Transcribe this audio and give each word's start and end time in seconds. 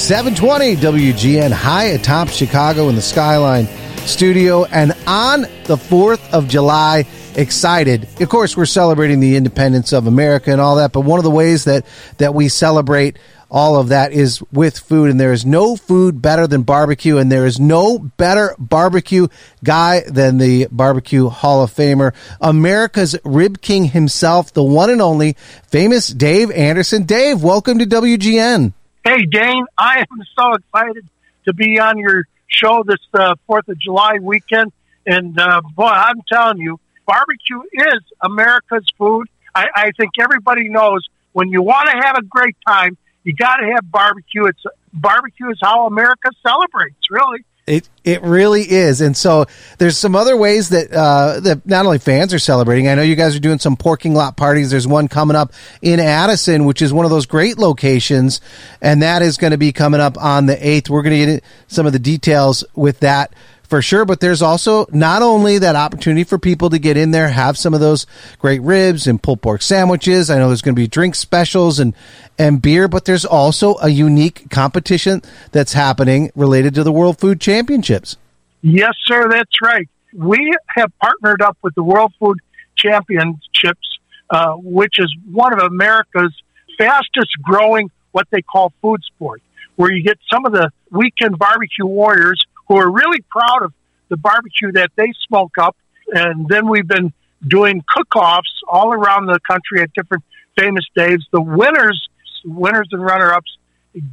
720 0.00 0.76
WGN 0.76 1.52
high 1.52 1.84
atop 1.84 2.28
Chicago 2.28 2.88
in 2.88 2.94
the 2.94 3.02
Skyline 3.02 3.66
studio. 4.06 4.64
And 4.64 4.92
on 5.06 5.42
the 5.42 5.76
4th 5.76 6.32
of 6.32 6.48
July, 6.48 7.04
excited. 7.36 8.08
Of 8.18 8.30
course, 8.30 8.56
we're 8.56 8.64
celebrating 8.64 9.20
the 9.20 9.36
independence 9.36 9.92
of 9.92 10.06
America 10.06 10.50
and 10.50 10.60
all 10.60 10.76
that, 10.76 10.92
but 10.92 11.02
one 11.02 11.20
of 11.20 11.24
the 11.24 11.30
ways 11.30 11.64
that, 11.64 11.84
that 12.16 12.34
we 12.34 12.48
celebrate 12.48 13.18
all 13.50 13.76
of 13.76 13.88
that 13.88 14.12
is 14.12 14.42
with 14.50 14.78
food. 14.78 15.10
And 15.10 15.20
there 15.20 15.34
is 15.34 15.44
no 15.44 15.76
food 15.76 16.22
better 16.22 16.46
than 16.46 16.62
barbecue, 16.62 17.18
and 17.18 17.30
there 17.30 17.46
is 17.46 17.60
no 17.60 17.98
better 17.98 18.56
barbecue 18.58 19.28
guy 19.62 20.00
than 20.08 20.38
the 20.38 20.66
Barbecue 20.72 21.28
Hall 21.28 21.62
of 21.62 21.72
Famer, 21.72 22.14
America's 22.40 23.16
Rib 23.22 23.60
King 23.60 23.84
himself, 23.84 24.54
the 24.54 24.64
one 24.64 24.88
and 24.88 25.02
only 25.02 25.36
famous 25.68 26.08
Dave 26.08 26.50
Anderson. 26.50 27.04
Dave, 27.04 27.42
welcome 27.42 27.78
to 27.78 27.86
WGN. 27.86 28.72
Hey, 29.02 29.24
Dane, 29.24 29.64
I 29.78 30.00
am 30.00 30.22
so 30.38 30.52
excited 30.52 31.06
to 31.46 31.54
be 31.54 31.78
on 31.78 31.98
your 31.98 32.24
show 32.48 32.82
this 32.86 33.00
uh, 33.14 33.34
4th 33.48 33.68
of 33.68 33.78
July 33.78 34.18
weekend. 34.20 34.72
And 35.06 35.38
uh, 35.40 35.62
boy, 35.74 35.86
I'm 35.86 36.20
telling 36.30 36.58
you, 36.58 36.78
barbecue 37.06 37.62
is 37.72 38.02
America's 38.22 38.84
food. 38.98 39.28
I, 39.54 39.68
I 39.74 39.90
think 39.98 40.12
everybody 40.20 40.68
knows 40.68 41.08
when 41.32 41.48
you 41.48 41.62
want 41.62 41.88
to 41.88 41.96
have 41.96 42.18
a 42.18 42.22
great 42.22 42.56
time, 42.66 42.98
you 43.24 43.34
got 43.34 43.56
to 43.56 43.66
have 43.72 43.90
barbecue. 43.90 44.44
It's 44.44 44.62
barbecue 44.92 45.50
is 45.50 45.58
how 45.62 45.86
America 45.86 46.30
celebrates, 46.42 46.98
really. 47.10 47.44
It 47.70 47.88
it 48.02 48.20
really 48.22 48.62
is, 48.62 49.00
and 49.00 49.16
so 49.16 49.46
there's 49.78 49.96
some 49.96 50.16
other 50.16 50.36
ways 50.36 50.70
that 50.70 50.92
uh, 50.92 51.38
that 51.38 51.64
not 51.64 51.86
only 51.86 52.00
fans 52.00 52.34
are 52.34 52.40
celebrating. 52.40 52.88
I 52.88 52.96
know 52.96 53.02
you 53.02 53.14
guys 53.14 53.36
are 53.36 53.40
doing 53.40 53.60
some 53.60 53.76
porking 53.76 54.12
lot 54.12 54.36
parties. 54.36 54.72
There's 54.72 54.88
one 54.88 55.06
coming 55.06 55.36
up 55.36 55.52
in 55.80 56.00
Addison, 56.00 56.64
which 56.64 56.82
is 56.82 56.92
one 56.92 57.04
of 57.04 57.12
those 57.12 57.26
great 57.26 57.58
locations, 57.58 58.40
and 58.82 59.02
that 59.02 59.22
is 59.22 59.36
going 59.36 59.52
to 59.52 59.56
be 59.56 59.70
coming 59.70 60.00
up 60.00 60.18
on 60.18 60.46
the 60.46 60.68
eighth. 60.68 60.90
We're 60.90 61.02
going 61.02 61.20
to 61.20 61.26
get 61.34 61.44
some 61.68 61.86
of 61.86 61.92
the 61.92 62.00
details 62.00 62.64
with 62.74 62.98
that 63.00 63.32
for 63.70 63.80
sure. 63.80 64.04
But 64.04 64.20
there's 64.20 64.42
also 64.42 64.86
not 64.90 65.22
only 65.22 65.58
that 65.58 65.76
opportunity 65.76 66.24
for 66.24 66.38
people 66.38 66.68
to 66.70 66.78
get 66.78 66.96
in 66.96 67.12
there, 67.12 67.28
have 67.28 67.56
some 67.56 67.72
of 67.72 67.80
those 67.80 68.04
great 68.38 68.60
ribs 68.60 69.06
and 69.06 69.22
pulled 69.22 69.40
pork 69.40 69.62
sandwiches. 69.62 70.28
I 70.28 70.38
know 70.38 70.48
there's 70.48 70.60
going 70.60 70.74
to 70.74 70.80
be 70.80 70.88
drink 70.88 71.14
specials 71.14 71.78
and, 71.78 71.94
and 72.38 72.60
beer, 72.60 72.88
but 72.88 73.04
there's 73.04 73.24
also 73.24 73.76
a 73.80 73.88
unique 73.88 74.50
competition 74.50 75.22
that's 75.52 75.72
happening 75.72 76.30
related 76.34 76.74
to 76.74 76.82
the 76.82 76.92
World 76.92 77.18
Food 77.18 77.40
Championships. 77.40 78.16
Yes, 78.60 78.92
sir. 79.04 79.30
That's 79.30 79.62
right. 79.62 79.88
We 80.12 80.52
have 80.68 80.92
partnered 81.00 81.40
up 81.40 81.56
with 81.62 81.74
the 81.76 81.84
World 81.84 82.12
Food 82.18 82.38
Championships, 82.76 83.98
uh, 84.28 84.54
which 84.54 84.94
is 84.98 85.14
one 85.30 85.52
of 85.52 85.60
America's 85.60 86.34
fastest 86.76 87.30
growing 87.42 87.90
what 88.10 88.26
they 88.30 88.42
call 88.42 88.72
food 88.82 89.00
sport, 89.04 89.40
where 89.76 89.92
you 89.92 90.02
get 90.02 90.18
some 90.30 90.44
of 90.44 90.52
the 90.52 90.70
weekend 90.90 91.38
barbecue 91.38 91.86
warriors 91.86 92.44
who 92.70 92.76
are 92.76 92.88
really 92.88 93.20
proud 93.28 93.64
of 93.64 93.74
the 94.10 94.16
barbecue 94.16 94.70
that 94.70 94.92
they 94.94 95.12
smoke 95.26 95.58
up. 95.58 95.76
And 96.06 96.48
then 96.48 96.68
we've 96.68 96.86
been 96.86 97.12
doing 97.46 97.82
cook-offs 97.88 98.52
all 98.68 98.92
around 98.92 99.26
the 99.26 99.40
country 99.40 99.82
at 99.82 99.92
different 99.92 100.22
Famous 100.56 100.84
Dave's. 100.94 101.26
The 101.32 101.40
winners, 101.40 102.08
winners 102.44 102.86
and 102.92 103.02
runner-ups 103.02 103.58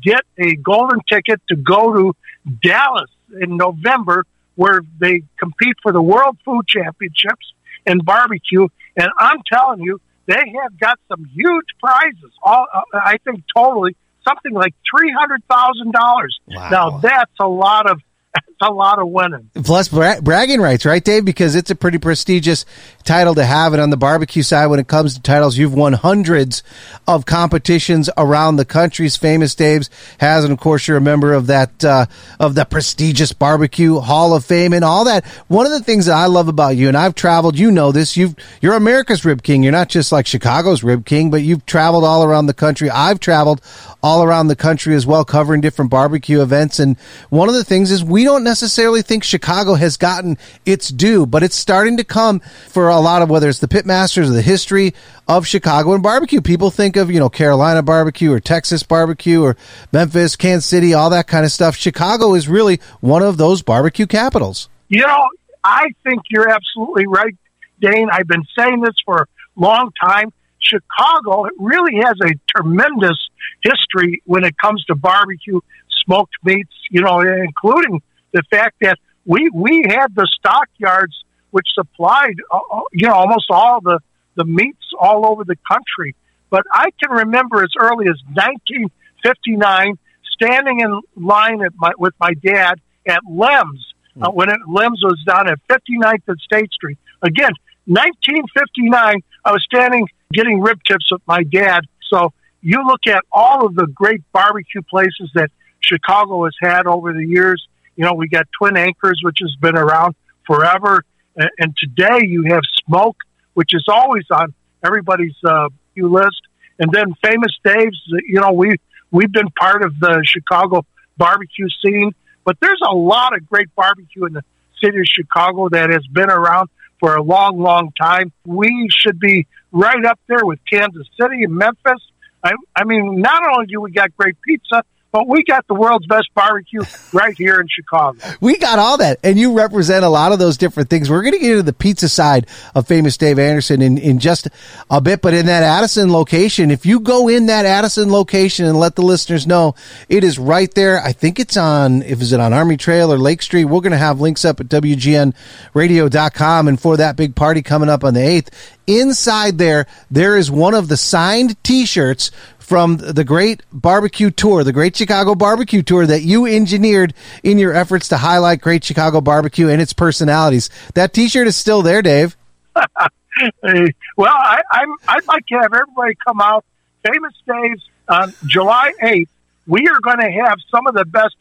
get 0.01 0.21
a 0.39 0.55
golden 0.55 1.01
ticket 1.07 1.39
to 1.49 1.55
go 1.55 1.93
to 1.93 2.15
Dallas 2.63 3.11
in 3.39 3.57
November 3.57 4.23
where 4.55 4.81
they 4.99 5.21
compete 5.39 5.75
for 5.83 5.91
the 5.91 6.01
World 6.01 6.35
Food 6.43 6.67
Championships 6.67 7.53
in 7.85 7.99
barbecue. 7.99 8.67
And 8.95 9.09
I'm 9.19 9.37
telling 9.53 9.81
you, 9.81 10.01
they 10.25 10.55
have 10.63 10.79
got 10.79 10.99
some 11.09 11.25
huge 11.25 11.67
prizes. 11.79 12.31
All 12.41 12.65
uh, 12.73 12.81
I 12.93 13.17
think 13.23 13.43
totally 13.55 13.95
something 14.27 14.51
like 14.51 14.73
three 14.89 15.11
hundred 15.11 15.43
thousand 15.47 15.93
dollars. 15.93 16.39
Wow. 16.47 16.69
Now 16.69 16.97
that's 16.97 17.31
a 17.39 17.47
lot 17.47 17.89
of 17.89 18.01
that's 18.33 18.47
a 18.61 18.71
lot 18.71 18.99
of 18.99 19.09
winning. 19.09 19.49
Plus 19.63 19.87
bra- 19.87 20.21
bragging 20.21 20.59
rights, 20.59 20.85
right, 20.85 21.03
Dave? 21.03 21.25
Because 21.25 21.55
it's 21.55 21.69
a 21.69 21.75
pretty 21.75 21.97
prestigious 21.97 22.65
title 23.03 23.35
to 23.35 23.45
have. 23.45 23.73
And 23.73 23.81
on 23.81 23.89
the 23.89 23.97
barbecue 23.97 24.43
side, 24.43 24.67
when 24.67 24.79
it 24.79 24.87
comes 24.87 25.13
to 25.13 25.21
titles, 25.21 25.57
you've 25.57 25.73
won 25.73 25.93
hundreds 25.93 26.63
of 27.07 27.25
competitions 27.25 28.09
around 28.17 28.55
the 28.55 28.65
country's 28.65 29.15
famous 29.15 29.55
Dave's 29.55 29.89
has, 30.19 30.43
and 30.43 30.51
of 30.53 30.59
course, 30.59 30.87
you're 30.87 30.97
a 30.97 31.01
member 31.01 31.33
of 31.33 31.47
that 31.47 31.83
uh, 31.83 32.05
of 32.39 32.55
the 32.55 32.65
prestigious 32.65 33.33
Barbecue 33.33 33.99
Hall 33.99 34.33
of 34.33 34.45
Fame 34.45 34.73
and 34.73 34.83
all 34.83 35.05
that. 35.05 35.25
One 35.47 35.65
of 35.65 35.71
the 35.71 35.81
things 35.81 36.07
that 36.07 36.15
I 36.15 36.25
love 36.25 36.47
about 36.47 36.75
you, 36.75 36.87
and 36.87 36.97
I've 36.97 37.15
traveled, 37.15 37.57
you 37.57 37.71
know 37.71 37.91
this, 37.91 38.17
you've 38.17 38.35
you're 38.61 38.75
America's 38.75 39.25
Rib 39.25 39.43
King. 39.43 39.63
You're 39.63 39.71
not 39.71 39.89
just 39.89 40.11
like 40.11 40.25
Chicago's 40.25 40.83
Rib 40.83 41.05
King, 41.05 41.29
but 41.29 41.41
you've 41.41 41.65
traveled 41.65 42.03
all 42.03 42.23
around 42.23 42.47
the 42.47 42.53
country. 42.53 42.89
I've 42.89 43.19
traveled 43.19 43.61
all 44.03 44.23
around 44.23 44.47
the 44.47 44.55
country 44.55 44.95
as 44.95 45.05
well, 45.05 45.25
covering 45.25 45.61
different 45.61 45.91
barbecue 45.91 46.41
events. 46.41 46.79
And 46.79 46.97
one 47.29 47.49
of 47.49 47.55
the 47.55 47.63
things 47.63 47.91
is 47.91 48.03
we 48.03 48.23
don't 48.23 48.43
necessarily 48.47 49.01
think 49.01 49.23
Chicago 49.23 49.73
has 49.73 49.97
gotten 49.97 50.37
its 50.65 50.89
due, 50.89 51.25
but 51.25 51.43
it's 51.43 51.55
starting 51.55 51.97
to 51.97 52.03
come 52.03 52.39
for 52.69 52.87
a 52.87 52.99
lot 52.99 53.21
of 53.21 53.29
whether 53.29 53.49
it's 53.49 53.59
the 53.59 53.67
pitmasters 53.67 54.29
or 54.29 54.33
the 54.33 54.41
history 54.41 54.93
of 55.27 55.45
Chicago 55.45 55.93
and 55.93 56.01
barbecue. 56.01 56.41
People 56.41 56.71
think 56.71 56.95
of, 56.95 57.11
you 57.11 57.19
know, 57.19 57.29
Carolina 57.29 57.83
barbecue 57.83 58.31
or 58.31 58.39
Texas 58.39 58.83
barbecue 58.83 59.43
or 59.43 59.57
Memphis, 59.91 60.35
Kansas 60.35 60.65
City, 60.65 60.93
all 60.93 61.09
that 61.09 61.27
kind 61.27 61.45
of 61.45 61.51
stuff. 61.51 61.75
Chicago 61.75 62.33
is 62.33 62.47
really 62.47 62.79
one 63.01 63.21
of 63.21 63.37
those 63.37 63.61
barbecue 63.61 64.07
capitals. 64.07 64.69
You 64.87 65.01
know, 65.01 65.27
I 65.63 65.87
think 66.03 66.21
you're 66.29 66.49
absolutely 66.49 67.07
right, 67.07 67.35
Dane. 67.81 68.07
I've 68.09 68.27
been 68.27 68.45
saying 68.57 68.79
this 68.81 68.95
for 69.05 69.23
a 69.23 69.25
long 69.59 69.91
time. 70.01 70.31
Chicago 70.61 71.47
really 71.59 71.95
has 72.03 72.15
a 72.23 72.31
tremendous 72.55 73.17
history 73.61 74.21
when 74.25 74.45
it 74.45 74.57
comes 74.57 74.83
to 74.85 74.95
barbecue, 74.95 75.59
smoked 76.05 76.33
meats, 76.43 76.73
you 76.89 77.01
know, 77.01 77.19
including 77.19 78.01
the 78.31 78.43
fact 78.49 78.75
that 78.81 78.97
we, 79.25 79.49
we 79.53 79.85
had 79.87 80.15
the 80.15 80.27
stockyards 80.39 81.23
which 81.51 81.67
supplied, 81.73 82.35
uh, 82.51 82.59
uh, 82.71 82.81
you 82.93 83.07
know, 83.07 83.13
almost 83.13 83.45
all 83.49 83.81
the, 83.81 83.99
the 84.35 84.45
meats 84.45 84.85
all 84.99 85.25
over 85.25 85.43
the 85.43 85.57
country. 85.67 86.15
But 86.49 86.63
I 86.71 86.89
can 87.01 87.11
remember 87.11 87.63
as 87.63 87.71
early 87.79 88.07
as 88.07 88.15
1959 88.33 89.97
standing 90.33 90.79
in 90.81 91.01
line 91.15 91.61
at 91.63 91.73
my, 91.77 91.91
with 91.97 92.13
my 92.19 92.33
dad 92.33 92.79
at 93.07 93.21
Lem's 93.29 93.93
uh, 94.21 94.31
when 94.31 94.49
it, 94.49 94.57
Lem's 94.67 95.01
was 95.03 95.21
down 95.25 95.47
at 95.49 95.59
59th 95.69 96.23
and 96.27 96.39
State 96.39 96.71
Street. 96.71 96.97
Again, 97.21 97.51
1959, 97.85 99.23
I 99.45 99.51
was 99.51 99.63
standing 99.63 100.07
getting 100.33 100.59
rib 100.59 100.79
tips 100.85 101.11
with 101.11 101.21
my 101.27 101.43
dad. 101.43 101.81
So 102.09 102.33
you 102.61 102.85
look 102.85 103.07
at 103.07 103.23
all 103.31 103.65
of 103.65 103.75
the 103.75 103.87
great 103.87 104.21
barbecue 104.31 104.81
places 104.81 105.31
that 105.35 105.51
Chicago 105.79 106.45
has 106.45 106.55
had 106.59 106.87
over 106.87 107.13
the 107.13 107.25
years. 107.25 107.67
You 107.97 108.05
know, 108.05 108.13
we 108.13 108.29
got 108.29 108.45
Twin 108.57 108.77
Anchors, 108.77 109.19
which 109.23 109.39
has 109.41 109.53
been 109.59 109.75
around 109.75 110.15
forever. 110.45 111.03
And, 111.35 111.75
today 111.77 112.25
you 112.25 112.45
have 112.49 112.61
Smoque, 112.85 113.17
which 113.53 113.73
is 113.73 113.85
always 113.87 114.23
on 114.31 114.53
everybody's 114.85 115.35
uh, 115.43 115.69
list. 115.95 116.41
And 116.79 116.91
then 116.91 117.13
Famous 117.23 117.57
Dave's, 117.63 118.01
you 118.07 118.39
know, 118.39 118.53
we, 118.53 118.75
we've 119.11 119.31
been 119.31 119.49
part 119.49 119.83
of 119.83 119.99
the 119.99 120.23
Chicago 120.25 120.85
barbecue 121.17 121.67
scene. 121.83 122.11
But 122.45 122.57
there's 122.61 122.81
a 122.87 122.95
lot 122.95 123.35
of 123.35 123.47
great 123.49 123.73
barbecue 123.75 124.25
in 124.25 124.33
the 124.33 124.43
city 124.81 124.99
of 124.99 125.05
Chicago 125.05 125.69
that 125.69 125.89
has 125.89 126.05
been 126.07 126.29
around 126.29 126.69
for 126.99 127.15
a 127.15 127.21
long, 127.21 127.59
long 127.59 127.91
time. 127.99 128.31
We 128.45 128.89
should 128.95 129.19
be 129.19 129.47
right 129.71 130.05
up 130.05 130.19
there 130.27 130.43
with 130.45 130.59
Kansas 130.71 131.07
City 131.19 131.43
and 131.43 131.53
Memphis. 131.53 132.01
I, 132.43 132.53
I 132.75 132.83
mean, 132.83 133.21
not 133.21 133.41
only 133.51 133.65
do 133.65 133.81
we 133.81 133.91
got 133.91 134.15
great 134.15 134.35
pizza, 134.41 134.83
but 135.11 135.27
we 135.27 135.43
got 135.43 135.65
the 135.67 135.73
world's 135.73 136.05
best 136.05 136.27
barbecue 136.35 136.81
right 137.13 137.35
here 137.37 137.59
in 137.59 137.67
Chicago. 137.67 138.19
We 138.41 138.57
got 138.57 138.79
all 138.79 138.97
that, 138.97 139.19
and 139.23 139.37
you 139.37 139.57
represent 139.57 140.03
a 140.03 140.09
lot 140.09 140.31
of 140.31 140.39
those 140.39 140.57
different 140.57 140.89
things. 140.89 141.09
We're 141.09 141.21
going 141.21 141.33
to 141.33 141.39
get 141.39 141.51
into 141.51 141.63
the 141.63 141.73
pizza 141.73 142.09
side 142.09 142.47
of 142.75 142.87
famous 142.87 143.17
Dave 143.17 143.39
Anderson 143.39 143.81
in, 143.81 143.97
in 143.97 144.19
just 144.19 144.47
a 144.89 145.01
bit, 145.01 145.21
but 145.21 145.33
in 145.33 145.45
that 145.47 145.63
Addison 145.63 146.11
location, 146.11 146.71
if 146.71 146.85
you 146.85 146.99
go 146.99 147.27
in 147.27 147.47
that 147.47 147.65
Addison 147.65 148.11
location 148.11 148.65
and 148.65 148.77
let 148.77 148.95
the 148.95 149.01
listeners 149.01 149.47
know, 149.47 149.75
it 150.09 150.23
is 150.23 150.37
right 150.37 150.73
there. 150.73 151.01
I 151.01 151.13
think 151.13 151.39
it's 151.39 151.57
on, 151.57 152.03
if 152.03 152.21
is 152.21 152.33
it 152.33 152.39
on 152.39 152.53
Army 152.53 152.77
Trail 152.77 153.11
or 153.11 153.17
Lake 153.17 153.41
Street? 153.41 153.65
We're 153.65 153.81
going 153.81 153.91
to 153.91 153.97
have 153.97 154.21
links 154.21 154.45
up 154.45 154.59
at 154.59 154.67
WGNradio.com, 154.67 156.67
and 156.67 156.79
for 156.79 156.97
that 156.97 157.15
big 157.15 157.35
party 157.35 157.61
coming 157.61 157.89
up 157.89 158.03
on 158.03 158.13
the 158.13 158.19
8th, 158.19 158.49
inside 158.87 159.57
there, 159.57 159.85
there 160.09 160.37
is 160.37 160.49
one 160.49 160.73
of 160.73 160.87
the 160.87 160.97
signed 160.97 161.61
t-shirts 161.63 162.31
from 162.67 162.97
the 162.97 163.23
great 163.23 163.63
barbecue 163.71 164.29
tour, 164.29 164.61
the 164.61 164.73
Great 164.73 164.93
Chicago 164.93 165.35
Barbecue 165.35 165.81
Tour 165.81 166.05
that 166.05 166.23
you 166.23 166.45
engineered 166.45 167.13
in 167.41 167.57
your 167.57 167.73
efforts 167.73 168.09
to 168.09 168.17
highlight 168.17 168.59
Great 168.59 168.83
Chicago 168.83 169.21
Barbecue 169.21 169.69
and 169.69 169.81
its 169.81 169.93
personalities. 169.93 170.69
That 170.93 171.13
T-shirt 171.13 171.47
is 171.47 171.55
still 171.55 171.81
there, 171.81 172.01
Dave. 172.01 172.35
well, 172.75 174.35
I, 174.35 174.59
I'd 175.07 175.25
like 175.29 175.45
to 175.47 175.55
have 175.59 175.73
everybody 175.73 176.17
come 176.27 176.41
out. 176.41 176.65
Famous 177.09 177.33
Dave's 177.47 177.89
on 178.09 178.33
July 178.45 178.91
8th. 179.01 179.29
We 179.65 179.87
are 179.87 180.01
going 180.01 180.19
to 180.19 180.31
have 180.45 180.57
some 180.69 180.87
of 180.87 180.93
the 180.93 181.05
best 181.05 181.37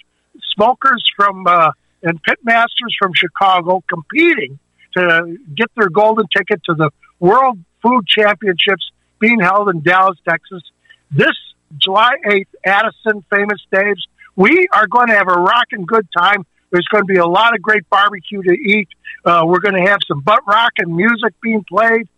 smokers 0.55 1.05
from 1.17 1.44
uh, 1.49 1.72
and 2.05 2.22
pitmasters 2.22 2.94
from 3.00 3.14
Chicago 3.14 3.82
competing 3.88 4.61
to 4.96 5.38
get 5.56 5.75
their 5.75 5.88
golden 5.88 6.29
ticket 6.29 6.62
to 6.67 6.75
the 6.75 6.90
World 7.19 7.58
Food 7.82 8.06
Championships 8.06 8.93
being 9.19 9.40
held 9.40 9.70
in 9.70 9.82
Dallas, 9.82 10.19
Texas 10.29 10.62
this 11.11 11.37
July 11.79 12.14
8th, 12.26 12.47
Addison 12.64 13.25
Famous 13.31 13.61
Dave's, 13.73 14.06
we 14.35 14.69
are 14.73 14.87
going 14.87 15.08
to 15.08 15.14
have 15.14 15.29
a 15.29 15.41
rocking 15.41 15.87
good 15.87 16.06
time. 16.17 16.44
There's 16.70 16.87
going 16.88 17.05
to 17.06 17.12
be 17.12 17.19
a 17.19 17.26
lot 17.26 17.55
of 17.55 17.62
great 17.62 17.88
barbecue 17.88 18.43
to 18.43 18.53
eat. 18.53 18.88
Uh, 19.25 19.44
we're 19.47 19.61
going 19.61 19.82
to 19.82 19.88
have 19.88 19.99
some 20.06 20.20
butt 20.20 20.47
rock 20.47 20.73
and 20.79 20.94
music 20.94 21.35
being 21.43 21.64
played, 21.64 22.08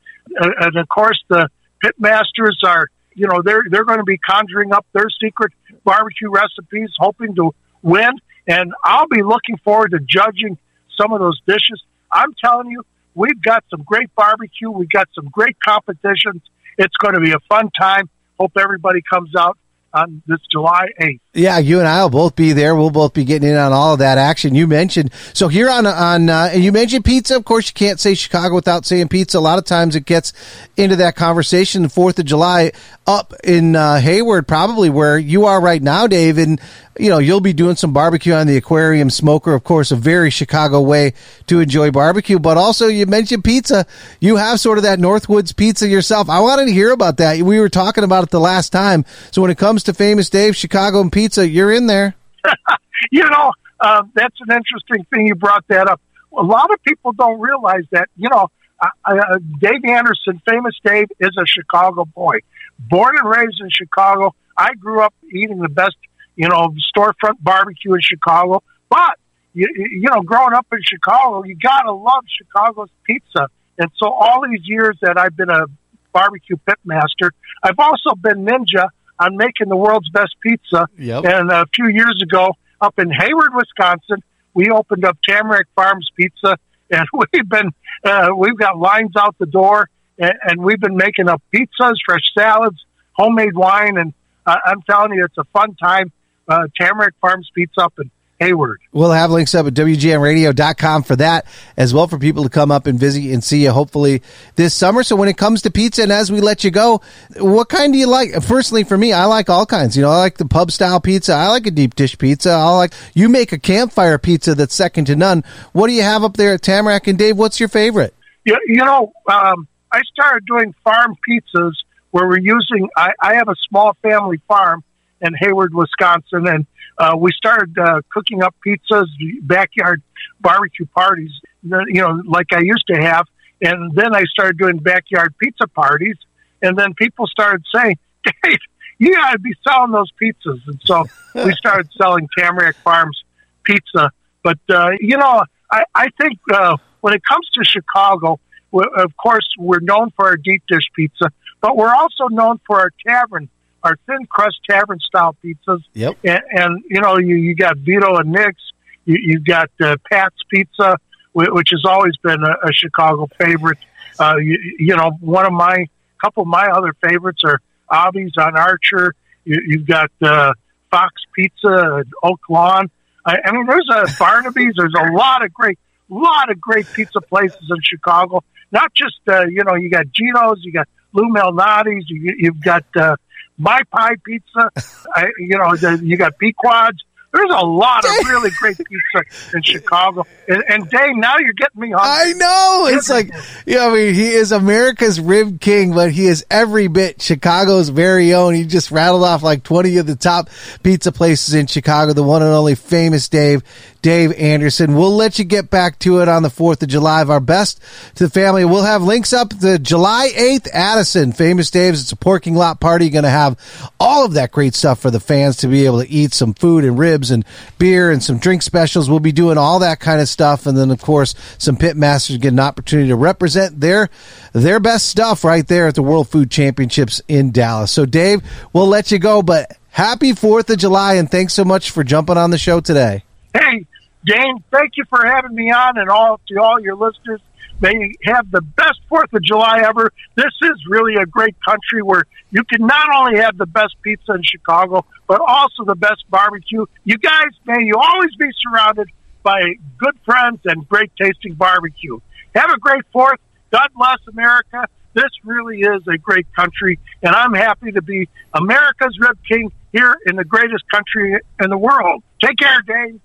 uh, 0.40 0.50
and 0.60 0.76
of 0.76 0.88
course 0.88 1.22
the 1.28 1.48
pitmasters 1.84 2.64
are, 2.64 2.88
you 3.14 3.26
know, 3.28 3.42
they're 3.42 3.62
they're 3.70 3.84
going 3.84 3.98
to 3.98 4.04
be 4.04 4.18
conjuring 4.18 4.72
up 4.72 4.86
their 4.92 5.08
secret 5.22 5.52
barbecue 5.84 6.30
recipes, 6.30 6.90
hoping 6.98 7.34
to 7.36 7.54
win. 7.82 8.10
And 8.46 8.72
I'll 8.84 9.08
be 9.08 9.22
looking 9.22 9.58
forward 9.58 9.90
to 9.90 10.00
judging 10.00 10.58
some 11.00 11.12
of 11.12 11.20
those 11.20 11.40
dishes. 11.46 11.82
I'm 12.10 12.32
telling 12.42 12.70
you, 12.70 12.82
we've 13.14 13.40
got 13.42 13.64
some 13.70 13.82
great 13.82 14.14
barbecue. 14.16 14.70
We've 14.70 14.88
got 14.88 15.08
some 15.14 15.28
great 15.30 15.56
competitions. 15.60 16.42
It's 16.78 16.96
going 16.96 17.14
to 17.14 17.20
be 17.20 17.32
a 17.32 17.40
fun 17.48 17.70
time. 17.78 18.08
Hope 18.38 18.52
everybody 18.56 19.00
comes 19.02 19.34
out 19.36 19.58
on 19.92 20.22
this 20.26 20.38
July 20.50 20.86
8th. 21.00 21.20
Yeah, 21.34 21.58
you 21.58 21.78
and 21.78 21.88
I 21.88 22.02
will 22.02 22.10
both 22.10 22.36
be 22.36 22.52
there. 22.52 22.74
We'll 22.74 22.90
both 22.90 23.14
be 23.14 23.24
getting 23.24 23.48
in 23.48 23.56
on 23.56 23.72
all 23.72 23.94
of 23.94 24.00
that 24.00 24.18
action 24.18 24.54
you 24.54 24.66
mentioned. 24.66 25.12
So 25.32 25.48
here 25.48 25.70
on 25.70 25.86
on 25.86 26.28
uh, 26.28 26.50
and 26.52 26.62
you 26.62 26.72
mentioned 26.72 27.04
pizza. 27.04 27.36
Of 27.36 27.44
course, 27.44 27.68
you 27.68 27.74
can't 27.74 27.98
say 27.98 28.14
Chicago 28.14 28.54
without 28.54 28.84
saying 28.84 29.08
pizza. 29.08 29.38
A 29.38 29.40
lot 29.40 29.58
of 29.58 29.64
times 29.64 29.96
it 29.96 30.04
gets 30.04 30.32
into 30.76 30.96
that 30.96 31.16
conversation. 31.16 31.82
The 31.82 31.88
Fourth 31.88 32.18
of 32.18 32.26
July 32.26 32.72
up 33.06 33.32
in 33.44 33.76
uh, 33.76 34.00
Hayward, 34.00 34.46
probably 34.46 34.90
where 34.90 35.18
you 35.18 35.46
are 35.46 35.60
right 35.60 35.82
now, 35.82 36.06
Dave. 36.06 36.38
And 36.38 36.60
you 36.98 37.10
know 37.10 37.18
you'll 37.18 37.40
be 37.40 37.52
doing 37.52 37.76
some 37.76 37.92
barbecue 37.92 38.32
on 38.32 38.46
the 38.46 38.56
aquarium 38.56 39.10
smoker. 39.10 39.54
Of 39.54 39.64
course, 39.64 39.90
a 39.90 39.96
very 39.96 40.30
Chicago 40.30 40.80
way 40.80 41.14
to 41.46 41.60
enjoy 41.60 41.90
barbecue. 41.90 42.38
But 42.38 42.56
also, 42.56 42.86
you 42.86 43.06
mentioned 43.06 43.44
pizza. 43.44 43.86
You 44.20 44.36
have 44.36 44.60
sort 44.60 44.78
of 44.78 44.84
that 44.84 44.98
Northwoods 44.98 45.54
pizza 45.56 45.88
yourself. 45.88 46.28
I 46.28 46.40
wanted 46.40 46.66
to 46.66 46.72
hear 46.72 46.92
about 46.92 47.18
that. 47.18 47.40
We 47.42 47.60
were 47.60 47.68
talking 47.68 48.04
about 48.04 48.24
it 48.24 48.30
the 48.30 48.40
last 48.40 48.70
time. 48.70 49.04
So 49.30 49.42
when 49.42 49.50
it 49.50 49.58
comes 49.58 49.82
to 49.84 49.94
famous 49.94 50.30
Dave, 50.30 50.56
Chicago 50.56 51.00
and 51.00 51.12
pizza 51.12 51.48
you're 51.48 51.72
in 51.72 51.86
there. 51.86 52.14
you 53.10 53.28
know, 53.28 53.52
uh, 53.80 54.02
that's 54.14 54.36
an 54.46 54.56
interesting 54.56 55.04
thing 55.12 55.26
you 55.26 55.34
brought 55.34 55.66
that 55.68 55.88
up. 55.88 56.00
A 56.36 56.42
lot 56.42 56.72
of 56.72 56.82
people 56.82 57.12
don't 57.12 57.40
realize 57.40 57.84
that, 57.90 58.08
you 58.16 58.28
know, 58.28 58.48
uh, 58.80 58.88
uh, 59.04 59.38
Dave 59.58 59.84
Anderson, 59.84 60.40
famous 60.48 60.74
Dave, 60.84 61.08
is 61.18 61.30
a 61.38 61.46
Chicago 61.46 62.04
boy. 62.04 62.38
Born 62.78 63.16
and 63.18 63.28
raised 63.28 63.60
in 63.60 63.70
Chicago. 63.70 64.34
I 64.56 64.74
grew 64.74 65.00
up 65.00 65.14
eating 65.32 65.58
the 65.58 65.68
best, 65.68 65.96
you 66.38 66.48
know, 66.48 66.72
storefront 66.96 67.34
barbecue 67.40 67.92
in 67.92 68.00
Chicago. 68.00 68.62
But, 68.88 69.18
you, 69.52 69.66
you 69.76 70.08
know, 70.08 70.22
growing 70.22 70.54
up 70.54 70.66
in 70.72 70.78
Chicago, 70.82 71.42
you 71.42 71.56
got 71.56 71.82
to 71.82 71.92
love 71.92 72.24
Chicago's 72.38 72.90
pizza. 73.02 73.48
And 73.76 73.90
so 73.96 74.08
all 74.08 74.46
these 74.48 74.62
years 74.64 74.96
that 75.02 75.18
I've 75.18 75.36
been 75.36 75.50
a 75.50 75.66
barbecue 76.12 76.56
pit 76.64 76.78
master, 76.84 77.32
I've 77.62 77.78
also 77.78 78.14
been 78.14 78.46
ninja 78.46 78.88
on 79.18 79.36
making 79.36 79.68
the 79.68 79.76
world's 79.76 80.08
best 80.10 80.36
pizza. 80.40 80.86
Yep. 80.96 81.24
And 81.24 81.50
a 81.50 81.66
few 81.74 81.88
years 81.88 82.22
ago, 82.22 82.52
up 82.80 82.96
in 83.00 83.10
Hayward, 83.10 83.52
Wisconsin, 83.52 84.22
we 84.54 84.70
opened 84.70 85.04
up 85.04 85.18
Tamarack 85.28 85.66
Farms 85.74 86.08
Pizza, 86.16 86.56
and 86.90 87.06
we've 87.12 87.48
been 87.48 87.70
uh, 88.04 88.28
we've 88.36 88.56
got 88.56 88.78
lines 88.78 89.10
out 89.18 89.36
the 89.38 89.46
door, 89.46 89.90
and, 90.18 90.32
and 90.44 90.62
we've 90.62 90.80
been 90.80 90.96
making 90.96 91.28
up 91.28 91.42
pizzas, 91.52 91.94
fresh 92.06 92.22
salads, 92.36 92.78
homemade 93.12 93.56
wine, 93.56 93.98
and 93.98 94.14
uh, 94.46 94.56
I'm 94.64 94.82
telling 94.82 95.12
you, 95.14 95.24
it's 95.24 95.36
a 95.36 95.44
fun 95.52 95.74
time. 95.74 96.12
Uh, 96.48 96.66
Tamarack 96.80 97.14
Farms 97.20 97.50
Pizza 97.54 97.82
up 97.82 97.94
in 97.98 98.10
Hayward. 98.40 98.80
We'll 98.92 99.10
have 99.10 99.30
links 99.30 99.54
up 99.54 99.66
at 99.66 99.74
WGNradio.com 99.74 101.02
for 101.02 101.16
that 101.16 101.46
as 101.76 101.92
well 101.92 102.06
for 102.06 102.18
people 102.18 102.44
to 102.44 102.48
come 102.48 102.70
up 102.70 102.86
and 102.86 102.98
visit 102.98 103.24
and 103.32 103.42
see 103.42 103.64
you 103.64 103.72
hopefully 103.72 104.22
this 104.56 104.74
summer. 104.74 105.02
So 105.02 105.16
when 105.16 105.28
it 105.28 105.36
comes 105.36 105.62
to 105.62 105.70
pizza 105.70 106.02
and 106.02 106.12
as 106.12 106.30
we 106.30 106.40
let 106.40 106.62
you 106.64 106.70
go, 106.70 107.02
what 107.38 107.68
kind 107.68 107.92
do 107.92 107.98
you 107.98 108.06
like? 108.06 108.32
Personally, 108.46 108.84
for 108.84 108.96
me, 108.96 109.12
I 109.12 109.24
like 109.24 109.50
all 109.50 109.66
kinds. 109.66 109.96
You 109.96 110.02
know, 110.02 110.10
I 110.10 110.18
like 110.18 110.38
the 110.38 110.46
pub 110.46 110.70
style 110.70 111.00
pizza. 111.00 111.32
I 111.32 111.48
like 111.48 111.66
a 111.66 111.70
deep 111.70 111.96
dish 111.96 112.16
pizza. 112.16 112.50
I 112.50 112.70
like, 112.70 112.92
you 113.14 113.28
make 113.28 113.52
a 113.52 113.58
campfire 113.58 114.18
pizza 114.18 114.54
that's 114.54 114.74
second 114.74 115.06
to 115.06 115.16
none. 115.16 115.42
What 115.72 115.88
do 115.88 115.94
you 115.94 116.02
have 116.02 116.22
up 116.22 116.36
there 116.36 116.54
at 116.54 116.62
Tamarack 116.62 117.08
and 117.08 117.18
Dave? 117.18 117.36
What's 117.36 117.58
your 117.58 117.68
favorite? 117.68 118.14
You, 118.44 118.56
you 118.66 118.84
know, 118.84 119.12
um, 119.30 119.66
I 119.92 120.00
started 120.12 120.46
doing 120.46 120.74
farm 120.84 121.16
pizzas 121.28 121.72
where 122.12 122.26
we're 122.26 122.38
using, 122.38 122.88
I, 122.96 123.12
I 123.20 123.34
have 123.34 123.48
a 123.48 123.56
small 123.68 123.96
family 124.00 124.40
farm 124.48 124.82
in 125.20 125.34
Hayward, 125.34 125.74
Wisconsin, 125.74 126.46
and 126.46 126.66
uh, 126.98 127.16
we 127.16 127.30
started 127.32 127.76
uh, 127.78 128.00
cooking 128.10 128.42
up 128.42 128.54
pizzas, 128.66 129.06
backyard 129.42 130.02
barbecue 130.40 130.86
parties, 130.86 131.30
you 131.62 132.00
know, 132.00 132.22
like 132.26 132.46
I 132.52 132.60
used 132.60 132.86
to 132.88 133.00
have. 133.00 133.26
And 133.60 133.92
then 133.94 134.14
I 134.14 134.22
started 134.24 134.58
doing 134.58 134.78
backyard 134.78 135.34
pizza 135.38 135.66
parties. 135.66 136.16
And 136.62 136.76
then 136.76 136.94
people 136.94 137.26
started 137.26 137.64
saying, 137.74 137.96
Dave, 138.44 138.58
you 138.98 139.14
got 139.14 139.32
to 139.32 139.38
be 139.38 139.54
selling 139.66 139.92
those 139.92 140.10
pizzas. 140.20 140.60
And 140.66 140.80
so 140.84 141.04
we 141.44 141.52
started 141.54 141.88
selling 141.96 142.28
Tamarack 142.36 142.76
Farms 142.76 143.22
pizza. 143.64 144.10
But, 144.42 144.58
uh, 144.68 144.90
you 145.00 145.16
know, 145.16 145.44
I, 145.70 145.84
I 145.94 146.08
think 146.20 146.38
uh, 146.52 146.76
when 147.00 147.14
it 147.14 147.22
comes 147.28 147.48
to 147.54 147.64
Chicago, 147.64 148.40
of 148.72 149.16
course, 149.16 149.46
we're 149.58 149.80
known 149.80 150.10
for 150.16 150.26
our 150.26 150.36
deep 150.36 150.62
dish 150.68 150.88
pizza, 150.94 151.30
but 151.60 151.76
we're 151.76 151.94
also 151.94 152.28
known 152.28 152.60
for 152.66 152.80
our 152.80 152.90
tavern 153.06 153.48
our 153.88 153.96
thin 154.06 154.26
crust 154.26 154.58
tavern 154.68 154.98
style 155.00 155.34
pizzas. 155.42 155.82
Yep. 155.94 156.18
And, 156.24 156.42
and, 156.50 156.84
you 156.88 157.00
know, 157.00 157.18
you, 157.18 157.36
you 157.36 157.54
got 157.54 157.78
Vito 157.78 158.16
and 158.16 158.30
Nick's. 158.30 158.62
You, 159.04 159.18
you've 159.20 159.44
got 159.44 159.70
uh, 159.80 159.96
Pat's 160.10 160.36
Pizza, 160.50 160.98
which 161.32 161.70
has 161.70 161.84
always 161.84 162.16
been 162.22 162.42
a, 162.42 162.68
a 162.68 162.72
Chicago 162.72 163.28
favorite. 163.40 163.78
Uh, 164.18 164.36
you, 164.36 164.58
you 164.78 164.96
know, 164.96 165.12
one 165.20 165.46
of 165.46 165.52
my 165.52 165.86
couple 166.20 166.42
of 166.42 166.48
my 166.48 166.66
other 166.66 166.92
favorites 167.08 167.42
are 167.44 167.60
Avi's 167.90 168.32
on 168.38 168.56
Archer. 168.56 169.14
You, 169.44 169.60
you've 169.66 169.86
got 169.86 170.10
uh, 170.20 170.52
Fox 170.90 171.12
Pizza, 171.34 172.04
Oak 172.22 172.40
Lawn. 172.50 172.90
I, 173.24 173.38
I 173.44 173.52
mean, 173.52 173.66
there's 173.66 173.88
a 173.90 174.06
Barnaby's. 174.18 174.74
There's 174.76 174.94
a 174.98 175.12
lot 175.12 175.44
of 175.44 175.52
great, 175.52 175.78
lot 176.08 176.50
of 176.50 176.60
great 176.60 176.86
pizza 176.92 177.20
places 177.20 177.64
in 177.70 177.76
Chicago. 177.82 178.42
Not 178.72 178.92
just 178.94 179.20
uh, 179.28 179.46
you 179.46 179.62
know, 179.64 179.76
you 179.76 179.88
got 179.88 180.06
Gino's, 180.12 180.58
you 180.62 180.72
got 180.72 180.88
Lou 181.12 181.28
Malnati's, 181.28 182.04
you, 182.08 182.34
you've 182.36 182.60
got 182.60 182.84
uh, 182.96 183.16
my 183.58 183.80
Pie 183.90 184.16
Pizza. 184.24 184.70
I, 185.14 185.26
you 185.38 185.58
know, 185.58 185.74
you 186.00 186.16
got 186.16 186.38
Pequod's. 186.38 187.04
There's 187.32 187.50
a 187.50 187.66
lot 187.66 188.04
of 188.04 188.10
really 188.28 188.50
great 188.58 188.76
pizza 188.78 189.56
in 189.56 189.62
Chicago. 189.62 190.26
And, 190.48 190.64
and 190.68 190.90
Dave, 190.90 191.16
now 191.16 191.36
you're 191.38 191.52
getting 191.52 191.80
me 191.80 191.90
hungry. 191.90 192.32
I 192.32 192.32
know. 192.32 192.86
It's 192.88 193.10
like, 193.10 193.30
you 193.66 193.76
know, 193.76 193.90
I 193.90 193.94
mean, 193.94 194.14
he 194.14 194.28
is 194.28 194.50
America's 194.50 195.20
rib 195.20 195.60
king, 195.60 195.94
but 195.94 196.10
he 196.10 196.26
is 196.26 196.46
every 196.50 196.88
bit 196.88 197.20
Chicago's 197.20 197.90
very 197.90 198.32
own. 198.32 198.54
He 198.54 198.64
just 198.64 198.90
rattled 198.90 199.24
off 199.24 199.42
like 199.42 199.62
20 199.62 199.98
of 199.98 200.06
the 200.06 200.16
top 200.16 200.48
pizza 200.82 201.12
places 201.12 201.54
in 201.54 201.66
Chicago, 201.66 202.14
the 202.14 202.22
one 202.22 202.42
and 202.42 202.50
only 202.50 202.74
famous 202.74 203.28
Dave. 203.28 203.62
Dave 204.00 204.32
Anderson. 204.34 204.94
We'll 204.94 205.16
let 205.16 205.40
you 205.40 205.44
get 205.44 205.70
back 205.70 205.98
to 206.00 206.20
it 206.20 206.28
on 206.28 206.44
the 206.44 206.48
4th 206.48 206.82
of 206.82 206.88
July 206.88 207.20
of 207.20 207.30
our 207.30 207.40
best 207.40 207.80
to 208.14 208.24
the 208.24 208.30
family. 208.30 208.64
We'll 208.64 208.84
have 208.84 209.02
links 209.02 209.32
up 209.32 209.50
to 209.58 209.78
July 209.78 210.30
8th, 210.36 210.68
Addison, 210.72 211.32
Famous 211.32 211.70
Dave's. 211.70 212.02
It's 212.02 212.12
a 212.12 212.16
parking 212.16 212.54
lot 212.54 212.80
party. 212.80 213.10
Going 213.10 213.24
to 213.24 213.30
have 213.30 213.58
all 213.98 214.24
of 214.24 214.34
that 214.34 214.52
great 214.52 214.74
stuff 214.76 215.00
for 215.00 215.10
the 215.10 215.18
fans 215.18 215.56
to 215.58 215.66
be 215.66 215.84
able 215.84 216.00
to 216.00 216.08
eat 216.08 216.32
some 216.32 216.54
food 216.54 216.84
and 216.84 216.96
ribs 216.96 217.17
and 217.30 217.44
beer 217.78 218.10
and 218.10 218.22
some 218.22 218.38
drink 218.38 218.62
specials. 218.62 219.10
We'll 219.10 219.20
be 219.20 219.32
doing 219.32 219.58
all 219.58 219.78
that 219.80 220.00
kind 220.00 220.20
of 220.20 220.28
stuff. 220.28 220.66
And 220.66 220.76
then, 220.76 220.90
of 220.90 221.00
course, 221.00 221.34
some 221.58 221.76
pit 221.76 221.96
masters 221.96 222.38
get 222.38 222.52
an 222.52 222.60
opportunity 222.60 223.08
to 223.08 223.16
represent 223.16 223.80
their, 223.80 224.08
their 224.52 224.80
best 224.80 225.08
stuff 225.08 225.44
right 225.44 225.66
there 225.66 225.86
at 225.86 225.94
the 225.94 226.02
World 226.02 226.28
Food 226.28 226.50
Championships 226.50 227.20
in 227.28 227.50
Dallas. 227.50 227.92
So, 227.92 228.06
Dave, 228.06 228.42
we'll 228.72 228.88
let 228.88 229.10
you 229.10 229.18
go, 229.18 229.42
but 229.42 229.76
happy 229.90 230.32
4th 230.32 230.70
of 230.70 230.78
July 230.78 231.14
and 231.14 231.30
thanks 231.30 231.54
so 231.54 231.64
much 231.64 231.90
for 231.90 232.04
jumping 232.04 232.36
on 232.36 232.50
the 232.50 232.58
show 232.58 232.80
today. 232.80 233.24
Hey, 233.52 233.86
Dane, 234.24 234.62
thank 234.70 234.96
you 234.96 235.04
for 235.08 235.24
having 235.24 235.54
me 235.54 235.70
on, 235.70 235.96
and 235.98 236.10
all 236.10 236.40
to 236.48 236.60
all 236.60 236.80
your 236.80 236.96
listeners. 236.96 237.40
They 237.80 238.14
have 238.24 238.50
the 238.50 238.60
best 238.60 239.00
Fourth 239.08 239.32
of 239.32 239.42
July 239.42 239.82
ever. 239.84 240.12
This 240.34 240.52
is 240.62 240.86
really 240.88 241.14
a 241.14 241.26
great 241.26 241.56
country 241.66 242.02
where 242.02 242.24
you 242.50 242.64
can 242.64 242.86
not 242.86 243.08
only 243.14 243.40
have 243.40 243.56
the 243.56 243.66
best 243.66 243.94
pizza 244.02 244.32
in 244.32 244.42
Chicago, 244.42 245.04
but 245.26 245.40
also 245.40 245.84
the 245.84 245.94
best 245.94 246.24
barbecue. 246.30 246.84
You 247.04 247.18
guys, 247.18 247.50
may 247.66 247.84
you 247.84 247.94
always 247.96 248.34
be 248.36 248.48
surrounded 248.62 249.08
by 249.42 249.60
good 249.96 250.18
friends 250.24 250.60
and 250.64 250.88
great 250.88 251.12
tasting 251.20 251.54
barbecue. 251.54 252.18
Have 252.54 252.70
a 252.70 252.78
great 252.78 253.04
Fourth. 253.12 253.40
God 253.70 253.88
bless 253.94 254.18
America. 254.28 254.86
This 255.14 255.30
really 255.44 255.80
is 255.80 256.02
a 256.06 256.18
great 256.18 256.46
country, 256.54 256.98
and 257.22 257.34
I'm 257.34 257.52
happy 257.54 257.92
to 257.92 258.02
be 258.02 258.28
America's 258.54 259.18
Rib 259.18 259.38
King 259.48 259.72
here 259.92 260.14
in 260.26 260.36
the 260.36 260.44
greatest 260.44 260.84
country 260.90 261.38
in 261.60 261.70
the 261.70 261.78
world. 261.78 262.22
Take 262.42 262.58
care, 262.58 262.80
Dave. 262.86 263.20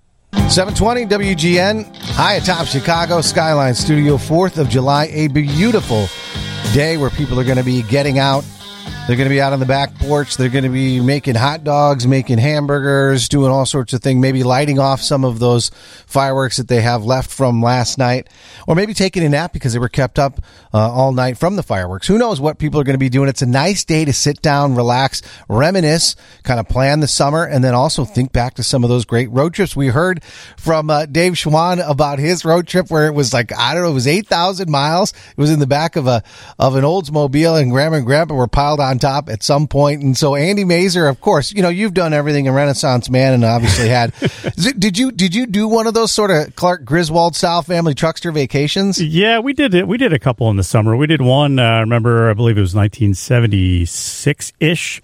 720 0.48 1.06
WGN, 1.06 1.96
high 2.14 2.34
atop 2.34 2.66
Chicago 2.66 3.20
Skyline 3.20 3.74
Studio, 3.74 4.16
4th 4.16 4.58
of 4.58 4.68
July, 4.68 5.06
a 5.06 5.28
beautiful 5.28 6.06
day 6.72 6.96
where 6.96 7.10
people 7.10 7.40
are 7.40 7.44
going 7.44 7.56
to 7.56 7.64
be 7.64 7.82
getting 7.82 8.18
out 8.18 8.44
They're 9.06 9.16
going 9.16 9.28
to 9.28 9.34
be 9.34 9.40
out 9.42 9.52
on 9.52 9.60
the 9.60 9.66
back 9.66 9.94
porch. 9.96 10.38
They're 10.38 10.48
going 10.48 10.64
to 10.64 10.70
be 10.70 10.98
making 10.98 11.34
hot 11.34 11.62
dogs, 11.62 12.06
making 12.06 12.38
hamburgers, 12.38 13.28
doing 13.28 13.50
all 13.50 13.66
sorts 13.66 13.92
of 13.92 14.00
things, 14.00 14.18
maybe 14.18 14.42
lighting 14.42 14.78
off 14.78 15.02
some 15.02 15.26
of 15.26 15.38
those 15.40 15.70
fireworks 16.06 16.56
that 16.56 16.68
they 16.68 16.80
have 16.80 17.04
left 17.04 17.30
from 17.30 17.60
last 17.60 17.98
night, 17.98 18.30
or 18.66 18.74
maybe 18.74 18.94
taking 18.94 19.22
a 19.22 19.28
nap 19.28 19.52
because 19.52 19.74
they 19.74 19.78
were 19.78 19.90
kept 19.90 20.18
up 20.18 20.40
uh, 20.72 20.90
all 20.90 21.12
night 21.12 21.36
from 21.36 21.56
the 21.56 21.62
fireworks. 21.62 22.06
Who 22.06 22.16
knows 22.16 22.40
what 22.40 22.58
people 22.58 22.80
are 22.80 22.84
going 22.84 22.94
to 22.94 22.98
be 22.98 23.10
doing? 23.10 23.28
It's 23.28 23.42
a 23.42 23.46
nice 23.46 23.84
day 23.84 24.06
to 24.06 24.12
sit 24.14 24.40
down, 24.40 24.74
relax, 24.74 25.20
reminisce, 25.50 26.16
kind 26.42 26.58
of 26.58 26.66
plan 26.66 27.00
the 27.00 27.06
summer, 27.06 27.44
and 27.44 27.62
then 27.62 27.74
also 27.74 28.06
think 28.06 28.32
back 28.32 28.54
to 28.54 28.62
some 28.62 28.84
of 28.84 28.88
those 28.88 29.04
great 29.04 29.30
road 29.30 29.52
trips. 29.52 29.76
We 29.76 29.88
heard 29.88 30.24
from 30.56 30.88
uh, 30.88 31.04
Dave 31.04 31.36
Schwann 31.36 31.80
about 31.80 32.18
his 32.18 32.42
road 32.42 32.66
trip 32.66 32.90
where 32.90 33.06
it 33.06 33.14
was 33.14 33.34
like, 33.34 33.52
I 33.54 33.74
don't 33.74 33.82
know, 33.82 33.90
it 33.90 33.94
was 33.94 34.06
8,000 34.06 34.70
miles. 34.70 35.12
It 35.12 35.36
was 35.36 35.50
in 35.50 35.58
the 35.58 35.66
back 35.66 35.96
of 35.96 36.06
a, 36.06 36.22
of 36.58 36.74
an 36.74 36.84
Oldsmobile 36.84 37.60
and 37.60 37.70
grandma 37.70 37.98
and 37.98 38.06
grandpa 38.06 38.34
were 38.34 38.48
piled 38.48 38.80
on 38.80 38.93
top 38.98 39.28
at 39.28 39.42
some 39.42 39.66
point. 39.66 40.02
And 40.02 40.16
so 40.16 40.34
Andy 40.34 40.64
Masur, 40.64 41.08
of 41.08 41.20
course, 41.20 41.52
you 41.52 41.62
know, 41.62 41.68
you've 41.68 41.94
done 41.94 42.12
everything 42.12 42.46
in 42.46 42.54
Renaissance 42.54 43.10
Man 43.10 43.34
and 43.34 43.44
obviously 43.44 43.88
had, 43.88 44.12
did 44.78 44.98
you, 44.98 45.12
did 45.12 45.34
you 45.34 45.46
do 45.46 45.68
one 45.68 45.86
of 45.86 45.94
those 45.94 46.12
sort 46.12 46.30
of 46.30 46.54
Clark 46.56 46.84
Griswold 46.84 47.36
style 47.36 47.62
family 47.62 47.94
truckster 47.94 48.32
vacations? 48.32 49.02
Yeah, 49.02 49.38
we 49.40 49.52
did 49.52 49.74
it. 49.74 49.86
We 49.88 49.98
did 49.98 50.12
a 50.12 50.18
couple 50.18 50.50
in 50.50 50.56
the 50.56 50.64
summer. 50.64 50.96
We 50.96 51.06
did 51.06 51.22
one, 51.22 51.58
uh, 51.58 51.62
I 51.62 51.80
remember, 51.80 52.30
I 52.30 52.34
believe 52.34 52.58
it 52.58 52.62
was 52.62 52.74
1976 52.74 54.52
ish. 54.60 55.02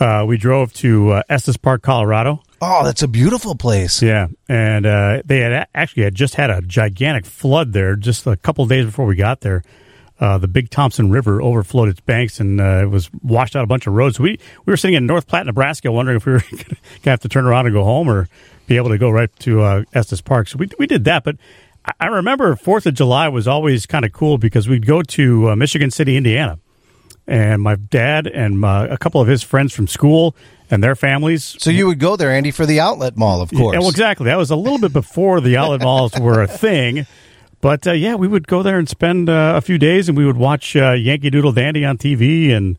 Uh, 0.00 0.24
we 0.26 0.36
drove 0.36 0.72
to 0.74 1.10
uh, 1.10 1.22
Estes 1.28 1.56
Park, 1.56 1.82
Colorado. 1.82 2.42
Oh, 2.60 2.84
that's 2.84 3.02
a 3.02 3.08
beautiful 3.08 3.54
place. 3.54 4.02
Yeah, 4.02 4.28
and 4.48 4.84
uh, 4.84 5.22
they 5.24 5.40
had 5.40 5.68
actually 5.74 6.04
had 6.04 6.14
just 6.14 6.34
had 6.34 6.50
a 6.50 6.60
gigantic 6.60 7.24
flood 7.24 7.72
there 7.72 7.94
just 7.94 8.26
a 8.26 8.36
couple 8.36 8.66
days 8.66 8.84
before 8.84 9.06
we 9.06 9.14
got 9.14 9.40
there. 9.40 9.62
Uh, 10.20 10.36
the 10.36 10.48
Big 10.48 10.68
Thompson 10.70 11.10
River 11.10 11.40
overflowed 11.40 11.88
its 11.88 12.00
banks 12.00 12.40
and 12.40 12.60
uh, 12.60 12.80
it 12.82 12.90
was 12.90 13.08
washed 13.22 13.54
out 13.54 13.62
a 13.62 13.68
bunch 13.68 13.86
of 13.86 13.94
roads. 13.94 14.18
We 14.18 14.38
we 14.64 14.70
were 14.72 14.76
sitting 14.76 14.96
in 14.96 15.06
North 15.06 15.26
Platte, 15.28 15.46
Nebraska, 15.46 15.92
wondering 15.92 16.16
if 16.16 16.26
we 16.26 16.32
were 16.32 16.40
going 16.50 16.76
to 17.02 17.10
have 17.10 17.20
to 17.20 17.28
turn 17.28 17.46
around 17.46 17.66
and 17.66 17.74
go 17.74 17.84
home 17.84 18.08
or 18.08 18.28
be 18.66 18.76
able 18.76 18.88
to 18.88 18.98
go 18.98 19.10
right 19.10 19.30
to 19.40 19.62
uh, 19.62 19.84
Estes 19.94 20.20
Park. 20.20 20.48
So 20.48 20.58
we 20.58 20.68
we 20.78 20.86
did 20.86 21.04
that, 21.04 21.22
but 21.22 21.36
I 22.00 22.06
remember 22.06 22.54
Fourth 22.56 22.86
of 22.86 22.94
July 22.94 23.28
was 23.28 23.48
always 23.48 23.86
kind 23.86 24.04
of 24.04 24.12
cool 24.12 24.38
because 24.38 24.68
we'd 24.68 24.86
go 24.86 25.02
to 25.02 25.50
uh, 25.50 25.56
Michigan 25.56 25.90
City, 25.90 26.16
Indiana, 26.16 26.58
and 27.26 27.62
my 27.62 27.76
dad 27.76 28.26
and 28.26 28.60
my, 28.60 28.86
a 28.86 28.98
couple 28.98 29.20
of 29.20 29.28
his 29.28 29.42
friends 29.42 29.72
from 29.72 29.86
school 29.86 30.34
and 30.70 30.82
their 30.82 30.96
families. 30.96 31.56
So 31.58 31.70
you 31.70 31.86
would 31.86 31.98
go 31.98 32.16
there, 32.16 32.30
Andy, 32.30 32.50
for 32.50 32.66
the 32.66 32.80
outlet 32.80 33.16
mall, 33.16 33.40
of 33.40 33.50
course. 33.50 33.74
Yeah, 33.74 33.80
well, 33.80 33.90
exactly. 33.90 34.26
That 34.26 34.36
was 34.36 34.50
a 34.50 34.56
little 34.56 34.78
bit 34.78 34.92
before 34.92 35.40
the 35.40 35.56
outlet 35.56 35.82
malls 35.82 36.18
were 36.18 36.42
a 36.42 36.48
thing. 36.48 37.06
But 37.60 37.86
uh, 37.86 37.92
yeah, 37.92 38.14
we 38.14 38.28
would 38.28 38.46
go 38.46 38.62
there 38.62 38.78
and 38.78 38.88
spend 38.88 39.28
uh, 39.28 39.54
a 39.56 39.60
few 39.60 39.78
days, 39.78 40.08
and 40.08 40.16
we 40.16 40.24
would 40.24 40.36
watch 40.36 40.76
uh, 40.76 40.92
Yankee 40.92 41.30
Doodle 41.30 41.52
Dandy 41.52 41.84
on 41.84 41.98
TV, 41.98 42.50
and 42.50 42.78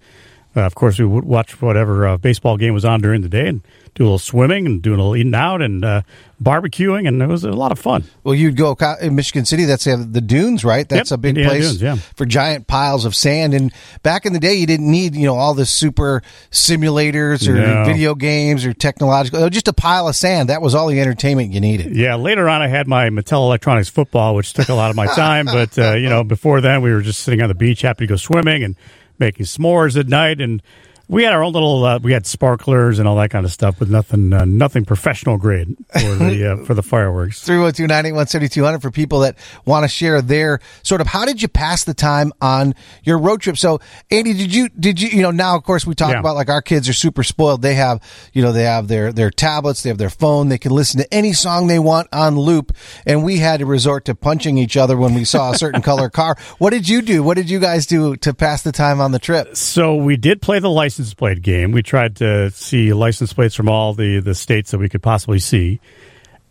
uh, 0.56 0.62
of 0.62 0.74
course, 0.74 0.98
we 0.98 1.06
would 1.06 1.26
watch 1.26 1.62
whatever 1.62 2.08
uh, 2.08 2.18
baseball 2.18 2.58
game 2.58 2.74
was 2.74 2.84
on 2.84 3.02
during 3.02 3.22
the 3.22 3.30
day, 3.30 3.48
and 3.48 3.62
do 3.94 4.04
a 4.04 4.06
little 4.06 4.20
swimming 4.20 4.66
and 4.66 4.82
doing 4.82 5.00
a 5.00 5.04
little 5.04 5.16
eating 5.16 5.36
out 5.36 5.62
and 5.62 5.86
uh, 5.86 6.02
barbecuing, 6.42 7.08
and 7.08 7.22
it 7.22 7.28
was 7.28 7.44
a 7.44 7.52
lot 7.52 7.72
of 7.72 7.78
fun. 7.78 8.04
Well, 8.24 8.34
you'd 8.34 8.58
go 8.58 8.76
in 9.00 9.14
Michigan 9.14 9.46
City. 9.46 9.66
That's 9.66 9.84
the 9.84 10.22
dunes, 10.26 10.66
right? 10.66 10.90
That's 10.90 11.12
yep. 11.12 11.18
a 11.18 11.22
big 11.22 11.30
Indiana 11.30 11.50
place 11.50 11.70
dunes, 11.70 11.82
yeah. 11.82 11.96
for 12.16 12.26
giant 12.26 12.66
piles 12.66 13.06
of 13.06 13.16
sand. 13.16 13.54
And 13.54 13.72
back 14.02 14.26
in 14.26 14.34
the 14.34 14.40
day, 14.40 14.56
you 14.56 14.66
didn't 14.66 14.90
need 14.90 15.16
you 15.16 15.26
know 15.26 15.36
all 15.36 15.54
the 15.54 15.68
super 15.68 16.24
simulators 16.50 17.48
or 17.48 17.54
No. 17.54 17.86
video 17.86 18.16
games 18.16 18.66
or 18.66 18.74
technological. 18.74 19.48
Just 19.50 19.68
a 19.68 19.74
pile 19.74 20.08
of 20.08 20.16
sand. 20.16 20.50
That 20.50 20.64
was 20.64 20.74
all 20.74 20.88
the 20.88 21.00
entertainment 21.00 21.54
you 21.54 21.60
needed. 21.60 21.96
Yeah, 21.96 22.16
later 22.16 22.50
on, 22.50 22.64
I 22.64 22.68
had 22.68 22.88
my 22.88 23.10
Mattel 23.10 23.44
Electronics 23.44 23.90
football, 23.90 24.34
which 24.34 24.54
took 24.54 24.70
a 24.70 24.74
lot 24.74 24.90
of 24.90 24.96
my 24.96 25.06
time. 25.08 25.46
but 25.46 25.78
uh, 25.78 25.94
you 25.94 26.10
know, 26.10 26.24
before 26.24 26.60
then, 26.62 26.82
we 26.82 26.92
were 26.92 27.02
just 27.02 27.22
sitting 27.22 27.42
on 27.42 27.50
the 27.50 27.56
beach, 27.56 27.82
happy 27.82 28.08
to 28.08 28.10
go 28.10 28.16
swimming 28.16 28.64
and 28.64 28.76
making 29.20 29.46
s'mores 29.46 30.00
at 30.00 30.08
night, 30.08 30.42
and 30.42 30.62
we 31.10 31.24
had 31.24 31.34
our 31.34 31.44
own 31.44 31.52
little. 31.54 31.84
Uh, 31.84 32.00
we 32.00 32.14
had 32.14 32.26
sparklers 32.26 33.00
and 33.00 33.08
all 33.08 33.16
that 33.18 33.32
kind 33.32 33.46
of 33.46 33.52
stuff, 33.52 33.76
but 33.80 33.90
nothing, 33.90 34.32
uh, 34.32 34.46
nothing 34.46 34.86
professional 34.86 35.38
grade 35.38 35.76
for 35.92 36.16
the 36.16 36.58
uh, 36.62 36.66
for 36.66 36.74
the 36.76 36.84
fireworks. 36.84 37.44
312 37.44 37.90
981 37.90 38.28
7200 38.28 38.80
for 38.80 38.92
people 38.92 39.20
that 39.22 39.36
want 39.66 39.84
to 39.84 39.88
share 39.90 40.22
their 40.22 40.60
sort 40.84 41.02
of 41.02 41.08
how 41.08 41.26
did 41.26 41.42
you 41.42 41.48
pass 41.48 41.84
the 41.84 41.96
time 41.96 42.32
on 42.42 42.76
your 43.04 43.18
road 43.18 43.42
trip? 43.42 43.58
So, 43.58 43.80
Andy, 44.12 44.34
did 44.34 44.54
you, 44.54 44.70
did 44.70 45.02
you, 45.02 45.10
you 45.10 45.22
know, 45.24 45.32
now 45.32 45.56
of 45.58 45.64
course 45.64 45.86
we 45.86 45.96
talk 45.96 46.12
Yeah. 46.12 46.20
about 46.20 46.36
like 46.36 46.50
our 46.50 46.62
kids 46.62 46.88
are 46.88 46.94
super 46.94 47.24
spoiled. 47.24 47.64
They 47.64 47.74
have, 47.74 48.02
you 48.34 48.44
know, 48.44 48.52
they 48.52 48.64
have 48.66 48.88
their, 48.88 49.12
their 49.12 49.32
tablets, 49.32 49.82
they 49.82 49.90
have 49.90 49.98
their 49.98 50.12
phone, 50.12 50.50
they 50.50 50.60
can 50.60 50.72
listen 50.72 51.02
to 51.02 51.12
any 51.14 51.34
song 51.34 51.66
they 51.66 51.80
want 51.80 52.08
on 52.14 52.38
loop. 52.38 52.72
And 53.08 53.24
we 53.24 53.38
had 53.40 53.62
to 53.62 53.66
resort 53.66 54.06
to 54.06 54.14
punching 54.16 54.60
each 54.60 54.78
other 54.78 54.96
when 54.96 55.16
we 55.16 55.26
saw 55.26 55.52
a 55.52 55.56
certain 55.58 55.82
color 55.82 56.10
car. 56.10 56.36
What 56.60 56.72
did 56.72 56.88
you 56.90 57.02
do? 57.02 57.24
What 57.24 57.36
did 57.38 57.50
you 57.50 57.60
guys 57.60 57.86
do 57.86 58.16
to 58.18 58.34
pass 58.34 58.64
the 58.64 58.72
time 58.72 59.00
on 59.00 59.12
the 59.12 59.20
trip? 59.20 59.56
So 59.56 59.96
we 59.96 60.18
did 60.18 60.42
play 60.42 60.60
the 60.60 60.70
license 60.70 60.99
plate 61.14 61.42
game. 61.42 61.72
We 61.72 61.82
tried 61.84 62.16
to 62.18 62.52
see 62.52 62.94
license 62.94 63.34
plates 63.34 63.56
from 63.56 63.70
all 63.70 63.94
the, 63.94 64.20
the 64.20 64.36
states 64.36 64.72
that 64.72 64.78
we 64.78 64.90
could 64.90 65.02
possibly 65.02 65.40
see. 65.40 65.80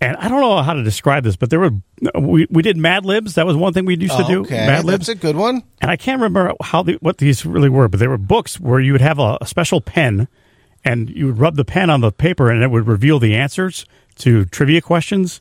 And 0.00 0.16
I 0.16 0.28
don't 0.28 0.40
know 0.40 0.62
how 0.62 0.74
to 0.74 0.82
describe 0.84 1.24
this, 1.24 1.34
but 1.36 1.50
there 1.50 1.58
were 1.58 1.70
we, 2.18 2.46
we 2.50 2.62
did 2.62 2.76
Mad 2.76 3.04
Libs. 3.04 3.34
That 3.34 3.46
was 3.46 3.56
one 3.56 3.72
thing 3.72 3.84
we 3.84 3.96
used 3.96 4.16
to 4.16 4.24
do. 4.24 4.40
Okay. 4.42 4.54
Mad 4.66 4.84
Libs. 4.84 5.06
That's 5.08 5.18
a 5.18 5.20
good 5.20 5.34
one. 5.36 5.62
and 5.80 5.90
I 5.90 5.96
can't 5.96 6.20
remember 6.20 6.54
how 6.62 6.82
the, 6.84 6.94
what 7.00 7.18
these 7.18 7.44
really 7.44 7.68
were, 7.68 7.88
but 7.88 7.98
they 7.98 8.06
were 8.06 8.16
books 8.18 8.60
where 8.60 8.78
you 8.80 8.92
would 8.92 9.00
have 9.00 9.18
a, 9.18 9.38
a 9.40 9.46
special 9.46 9.80
pen, 9.80 10.28
and 10.84 11.10
you 11.10 11.26
would 11.26 11.38
rub 11.38 11.56
the 11.56 11.64
pen 11.64 11.90
on 11.90 12.00
the 12.00 12.12
paper, 12.12 12.48
and 12.50 12.62
it 12.62 12.70
would 12.70 12.86
reveal 12.86 13.18
the 13.18 13.34
answers 13.34 13.84
to 14.18 14.44
trivia 14.46 14.80
questions. 14.80 15.40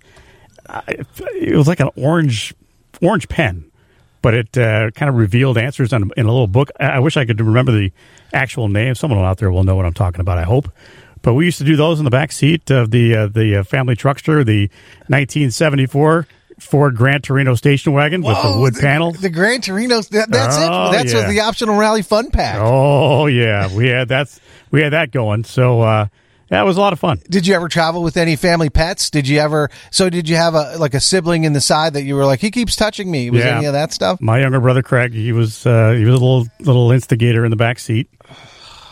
I- 0.67 1.05
It 1.35 1.55
was 1.55 1.67
like 1.67 1.79
an 1.79 1.89
orange 1.95 2.53
orange 2.99 3.29
pen, 3.29 3.69
but 4.21 4.33
it 4.33 4.57
uh, 4.57 4.91
kind 4.91 5.09
of 5.09 5.15
revealed 5.15 5.57
answers 5.57 5.93
on, 5.93 6.11
in 6.17 6.25
a 6.25 6.31
little 6.31 6.47
book. 6.47 6.69
I 6.79 6.85
I 6.85 6.99
wish 6.99 7.17
I 7.17 7.25
could 7.25 7.39
remember 7.39 7.71
the 7.71 7.91
actual 8.33 8.67
name. 8.67 8.95
Someone 8.95 9.19
out 9.19 9.37
there 9.37 9.51
will 9.51 9.63
know 9.63 9.75
what 9.75 9.85
I'm 9.85 9.93
talking 9.93 10.21
about. 10.21 10.37
I 10.37 10.43
hope. 10.43 10.71
But 11.21 11.33
we 11.33 11.45
used 11.45 11.57
to 11.57 11.63
do 11.63 11.75
those 11.75 11.99
in 11.99 12.05
the 12.05 12.11
back 12.11 12.31
seat 12.31 12.69
of 12.71 12.91
the 12.91 13.15
uh, 13.15 13.27
the 13.27 13.57
uh, 13.57 13.63
family 13.63 13.95
truckster, 13.95 14.45
the 14.45 14.69
1974 15.07 16.27
Ford 16.59 16.95
Gran 16.95 17.21
Torino 17.21 17.53
station 17.55 17.93
wagon 17.93 18.21
with 18.21 18.35
the 18.41 18.49
Whoa, 18.49 18.61
wood 18.61 18.75
panel. 18.75 19.11
The 19.11 19.29
Gran 19.29 19.61
Torino. 19.61 20.01
That, 20.01 20.29
that's 20.29 20.55
Oh, 20.57 20.89
it. 20.89 20.91
That's 20.93 21.13
yeah. 21.13 21.29
the 21.29 21.41
optional 21.41 21.75
rally 21.75 22.01
fun 22.01 22.31
pack. 22.31 22.59
Oh 22.59 23.27
yeah, 23.27 23.73
we 23.75 23.87
had 23.89 24.07
that's 24.07 24.39
we 24.71 24.81
had 24.81 24.93
that 24.93 25.11
going. 25.11 25.43
So 25.43 25.81
uh, 25.81 26.07
that 26.49 26.63
was 26.65 26.77
a 26.77 26.79
lot 26.79 26.93
of 26.93 26.99
fun. 26.99 27.19
Did 27.29 27.45
you 27.47 27.53
ever 27.55 27.67
travel 27.67 28.03
with 28.03 28.17
any 28.17 28.35
family 28.35 28.69
pets? 28.69 29.09
Did 29.09 29.27
you 29.27 29.39
ever? 29.39 29.69
So 29.91 30.09
did 30.09 30.27
you 30.29 30.35
have 30.35 30.53
a 30.55 30.77
like 30.77 30.93
a 30.93 30.99
sibling 30.99 31.43
in 31.43 31.53
the 31.53 31.61
side 31.61 31.93
that 31.93 32.03
you 32.03 32.15
were 32.15 32.25
like 32.25 32.39
he 32.39 32.51
keeps 32.51 32.75
touching 32.75 33.09
me? 33.11 33.29
Was 33.29 33.43
Yeah. 33.43 33.57
any 33.57 33.65
of 33.65 33.73
that 33.73 33.91
stuff? 33.93 34.21
My 34.21 34.39
younger 34.39 34.59
brother 34.59 34.81
Craig, 34.83 35.13
he 35.13 35.31
was 35.31 35.65
uh, 35.65 35.91
he 35.97 36.03
was 36.05 36.09
a 36.13 36.17
little 36.23 36.47
little 36.59 36.91
instigator 36.91 37.43
in 37.45 37.51
the 37.51 37.57
back 37.57 37.79
seat, 37.79 38.09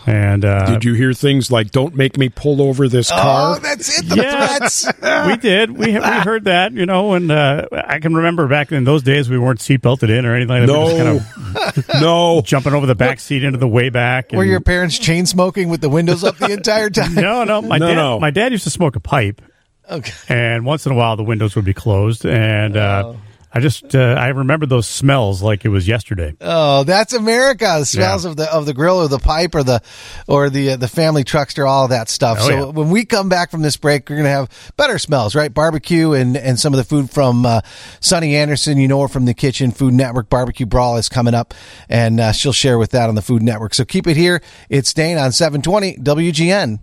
and 0.06 0.46
uh, 0.46 0.66
Did 0.66 0.84
you 0.86 0.94
hear 0.94 1.14
things 1.14 1.52
like 1.52 1.72
"Don't 1.72 1.96
make 1.96 2.18
me 2.18 2.30
pull 2.30 2.62
over 2.62 2.88
this 2.88 3.10
car"? 3.10 3.56
Oh, 3.56 3.60
that's 3.60 4.00
it. 4.00 4.08
The 4.10 4.16
Yeah. 4.18 4.58
threats. 4.58 4.88
we 5.28 5.38
did. 5.38 5.72
We 5.72 5.88
we 5.88 5.94
heard 6.00 6.46
that, 6.46 6.74
you 6.74 6.86
know, 6.86 7.14
and 7.14 7.32
uh, 7.32 7.68
I 7.72 8.00
can 8.00 8.14
remember 8.16 8.48
back 8.48 8.72
in 8.72 8.84
those 8.84 9.04
days 9.04 9.30
we 9.30 9.38
weren't 9.40 9.60
seat 9.62 9.82
belted 9.82 10.10
in 10.10 10.26
or 10.26 10.36
anything. 10.36 10.68
like 10.68 10.68
that. 10.68 10.74
We 10.74 10.98
were 10.98 11.04
no, 11.04 11.72
just 11.72 11.88
kind 11.88 12.02
no. 12.02 12.42
jumping 12.42 12.74
over 12.74 12.86
the 12.86 12.96
back 12.96 13.20
seat 13.20 13.44
into 13.44 13.58
the 13.58 13.68
way 13.68 13.90
back. 13.90 14.32
Were 14.32 14.44
your 14.44 14.62
parents 14.62 14.98
chain 15.00 15.26
smoking 15.26 15.70
with 15.70 15.82
the 15.82 15.90
windows 15.90 16.24
up 16.24 16.38
the 16.38 16.52
entire 16.52 16.90
time? 16.90 17.16
no, 17.16 17.44
no. 17.44 17.62
My 17.62 17.78
No, 17.78 17.88
dad, 17.88 17.96
no. 17.96 18.20
my 18.20 18.32
dad 18.32 18.52
used 18.52 18.66
to 18.66 18.70
smoke 18.70 18.96
a 18.96 19.00
pipe, 19.00 19.42
Okay. 19.90 20.12
and 20.30 20.66
once 20.66 20.86
in 20.86 20.92
a 20.92 20.96
while 20.96 21.16
the 21.16 21.24
windows 21.24 21.56
would 21.56 21.66
be 21.66 21.74
closed, 21.74 22.26
and 22.26 22.76
uh, 22.78 23.14
I 23.58 23.62
just 23.62 23.96
uh, 23.96 24.00
I 24.20 24.28
remember 24.28 24.66
those 24.66 24.86
smells 24.86 25.42
like 25.42 25.64
it 25.64 25.70
was 25.70 25.88
yesterday. 25.88 26.36
Oh, 26.42 26.84
that's 26.84 27.14
America. 27.14 27.78
The 27.80 27.86
smells 27.86 28.26
Yeah. 28.26 28.32
of 28.32 28.36
the 28.38 28.54
of 28.54 28.66
the 28.66 28.74
grill 28.74 28.98
or 28.98 29.08
the 29.08 29.18
pipe 29.18 29.56
or 29.56 29.64
the 29.64 29.82
or 30.28 30.50
the 30.50 30.72
uh, 30.72 30.76
the 30.76 30.90
family 30.90 31.24
truckster, 31.24 31.66
all 31.66 31.86
of 31.86 31.92
that 31.92 32.10
stuff. 32.10 32.40
Oh, 32.42 32.48
so 32.48 32.50
yeah. 32.52 32.66
when 32.66 32.90
we 32.90 33.06
come 33.06 33.30
back 33.30 33.52
from 33.52 33.62
this 33.62 33.78
break, 33.78 34.10
we're 34.10 34.18
gonna 34.18 34.28
have 34.28 34.50
better 34.76 35.00
smells, 35.00 35.36
right? 35.36 35.54
Barbecue 35.54 36.12
and 36.12 36.36
and 36.36 36.60
some 36.60 36.74
of 36.74 36.78
the 36.80 36.84
food 36.84 37.10
from 37.10 37.46
uh, 37.46 37.62
Sunny 38.02 38.36
Anderson. 38.36 38.78
You 38.78 38.90
know 38.90 39.02
her 39.04 39.08
from 39.08 39.24
the 39.24 39.34
Kitchen 39.34 39.72
Food 39.72 39.94
Network. 39.94 40.30
Barbecue 40.30 40.66
Brawl 40.66 40.98
is 40.98 41.08
coming 41.08 41.34
up, 41.34 41.54
and 41.88 42.20
uh, 42.20 42.34
she'll 42.34 42.52
share 42.52 42.78
with 42.78 42.92
that 42.92 43.08
on 43.08 43.16
the 43.16 43.22
Food 43.22 43.42
Network. 43.42 43.74
So 43.74 43.86
keep 43.86 44.06
it 44.06 44.18
here. 44.18 44.42
It's 44.70 44.94
Dane 44.94 45.18
on 45.18 45.32
720 45.32 45.96
WGN. 46.00 46.80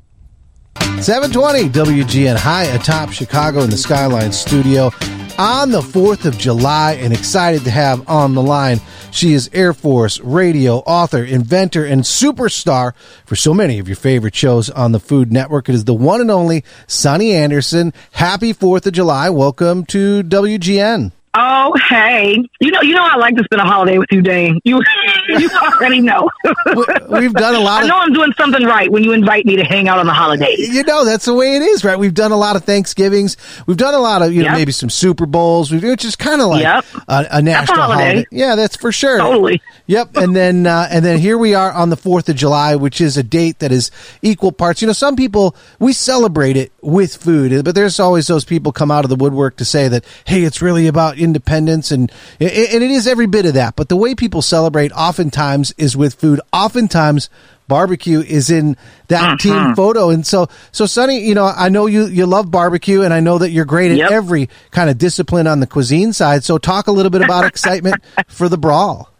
720 1.02 1.68
WGN 1.70 2.36
high 2.36 2.62
atop 2.62 3.10
Chicago 3.10 3.62
in 3.62 3.70
the 3.70 3.76
Skyline 3.76 4.30
studio 4.30 4.92
on 5.36 5.72
the 5.72 5.80
4th 5.80 6.26
of 6.26 6.38
July 6.38 6.92
and 6.92 7.12
excited 7.12 7.64
to 7.64 7.70
have 7.70 8.08
on 8.08 8.34
the 8.34 8.42
line. 8.42 8.80
She 9.10 9.32
is 9.32 9.50
Air 9.52 9.72
Force 9.72 10.20
radio 10.20 10.76
author, 10.78 11.24
inventor, 11.24 11.84
and 11.84 12.02
superstar 12.02 12.94
for 13.26 13.34
so 13.34 13.52
many 13.52 13.80
of 13.80 13.88
your 13.88 13.96
favorite 13.96 14.36
shows 14.36 14.70
on 14.70 14.92
the 14.92 15.00
Food 15.00 15.32
Network. 15.32 15.68
It 15.68 15.74
is 15.74 15.86
the 15.86 15.92
one 15.92 16.20
and 16.20 16.30
only 16.30 16.62
Sunny 16.86 17.32
Anderson. 17.32 17.92
Happy 18.12 18.54
4th 18.54 18.86
of 18.86 18.92
July. 18.92 19.28
Welcome 19.28 19.84
to 19.86 20.22
WGN. 20.22 21.10
Oh, 21.34 21.74
hey. 21.88 22.36
You 22.60 22.70
know, 22.70 22.82
you 22.82 22.94
know, 22.94 23.02
I 23.02 23.16
like 23.16 23.36
to 23.36 23.44
spend 23.44 23.62
a 23.62 23.64
holiday 23.64 23.96
with 23.96 24.08
you, 24.12 24.20
Dane. 24.20 24.60
You, 24.64 24.82
you 25.28 25.48
already 25.62 26.00
know. 26.00 26.28
We- 26.44 26.84
We've 27.20 27.32
done 27.32 27.54
a 27.54 27.60
lot 27.60 27.84
I 27.84 27.86
know 27.86 27.96
I'm 27.98 28.12
doing 28.12 28.32
something 28.36 28.64
right 28.66 28.90
when 28.90 29.02
you 29.04 29.12
invite 29.12 29.46
me 29.46 29.56
to 29.56 29.64
hang 29.64 29.88
out 29.88 29.98
on 29.98 30.06
the 30.06 30.12
holidays. 30.12 30.58
you 30.74 30.82
know 30.82 31.04
that's 31.04 31.24
the 31.26 31.34
way 31.34 31.56
it 31.56 31.62
is, 31.62 31.84
right? 31.84 31.98
We've 31.98 32.12
done 32.14 32.32
a 32.32 32.36
lot 32.36 32.56
of 32.56 32.64
Thanksgivings. 32.64 33.36
We've 33.66 33.76
done 33.76 33.94
a 33.94 33.98
lot 33.98 34.20
of 34.22 34.32
you 34.32 34.40
know 34.42 34.48
Yep. 34.50 34.56
maybe 34.58 34.72
some 34.72 34.90
Super 34.90 35.24
Bowls, 35.26 35.70
which 35.70 36.04
is 36.04 36.16
kind 36.16 36.40
of 36.40 36.48
like 36.48 36.62
Yep. 36.62 36.84
a, 37.08 37.26
a 37.32 37.42
national 37.42 37.80
holiday. 37.82 38.24
Yeah, 38.30 38.54
that's 38.56 38.76
for 38.76 38.92
sure. 38.92 39.18
Totally. 39.18 39.62
Yep, 39.86 40.16
and 40.16 40.34
then 40.36 40.66
uh, 40.66 40.88
and 40.90 41.04
then 41.04 41.18
here 41.18 41.38
we 41.38 41.54
are 41.54 41.70
on 41.72 41.90
the 41.90 41.96
Fourth 41.96 42.28
of 42.28 42.36
July, 42.36 42.76
which 42.76 43.00
is 43.00 43.16
a 43.16 43.22
date 43.22 43.58
that 43.60 43.72
is 43.72 43.90
equal 44.22 44.52
parts. 44.52 44.80
You 44.82 44.86
know, 44.86 44.92
some 44.92 45.16
people 45.16 45.54
we 45.78 45.92
celebrate 45.92 46.56
it 46.56 46.72
with 46.82 47.16
food, 47.16 47.64
but 47.64 47.74
there's 47.74 48.00
always 48.00 48.26
those 48.26 48.44
people 48.44 48.72
come 48.72 48.90
out 48.90 49.04
of 49.04 49.08
the 49.10 49.16
woodwork 49.16 49.56
to 49.56 49.64
say 49.64 49.88
that 49.88 50.04
hey, 50.26 50.42
it's 50.44 50.60
really 50.62 50.86
about 50.86 51.18
independence, 51.22 51.90
and 51.90 52.10
and 52.40 52.50
it 52.50 52.90
is 52.90 53.06
every 53.06 53.26
bit 53.26 53.46
of 53.46 53.54
that. 53.54 53.76
But 53.76 53.88
the 53.88 53.96
way 53.96 54.14
people 54.14 54.42
celebrate 54.42 54.92
oftentimes 54.92 55.72
is 55.78 55.96
with 55.96 56.14
food. 56.14 56.40
Oftentimes. 56.52 57.30
Barbecue 57.68 58.20
is 58.20 58.50
in 58.50 58.76
that 59.08 59.38
mm-hmm. 59.38 59.48
team 59.48 59.74
photo, 59.76 60.10
and 60.10 60.26
so 60.26 60.48
so 60.72 60.84
Sunny, 60.84 61.20
you 61.20 61.34
know 61.34 61.46
I 61.46 61.70
know 61.70 61.86
you 61.86 62.06
you 62.06 62.26
love 62.26 62.50
barbecue, 62.50 63.00
and 63.02 63.14
I 63.14 63.20
know 63.20 63.38
that 63.38 63.50
you're 63.50 63.64
great 63.64 63.92
at 63.92 63.96
Yep. 63.96 64.10
every 64.10 64.50
kind 64.72 64.90
of 64.90 64.98
discipline 64.98 65.46
on 65.46 65.60
the 65.60 65.66
cuisine 65.66 66.12
side. 66.12 66.44
So 66.44 66.58
talk 66.58 66.86
a 66.88 66.92
little 66.92 67.08
bit 67.08 67.22
about 67.22 67.46
excitement 67.46 68.02
for 68.26 68.50
the 68.50 68.58
brawl. 68.58 69.11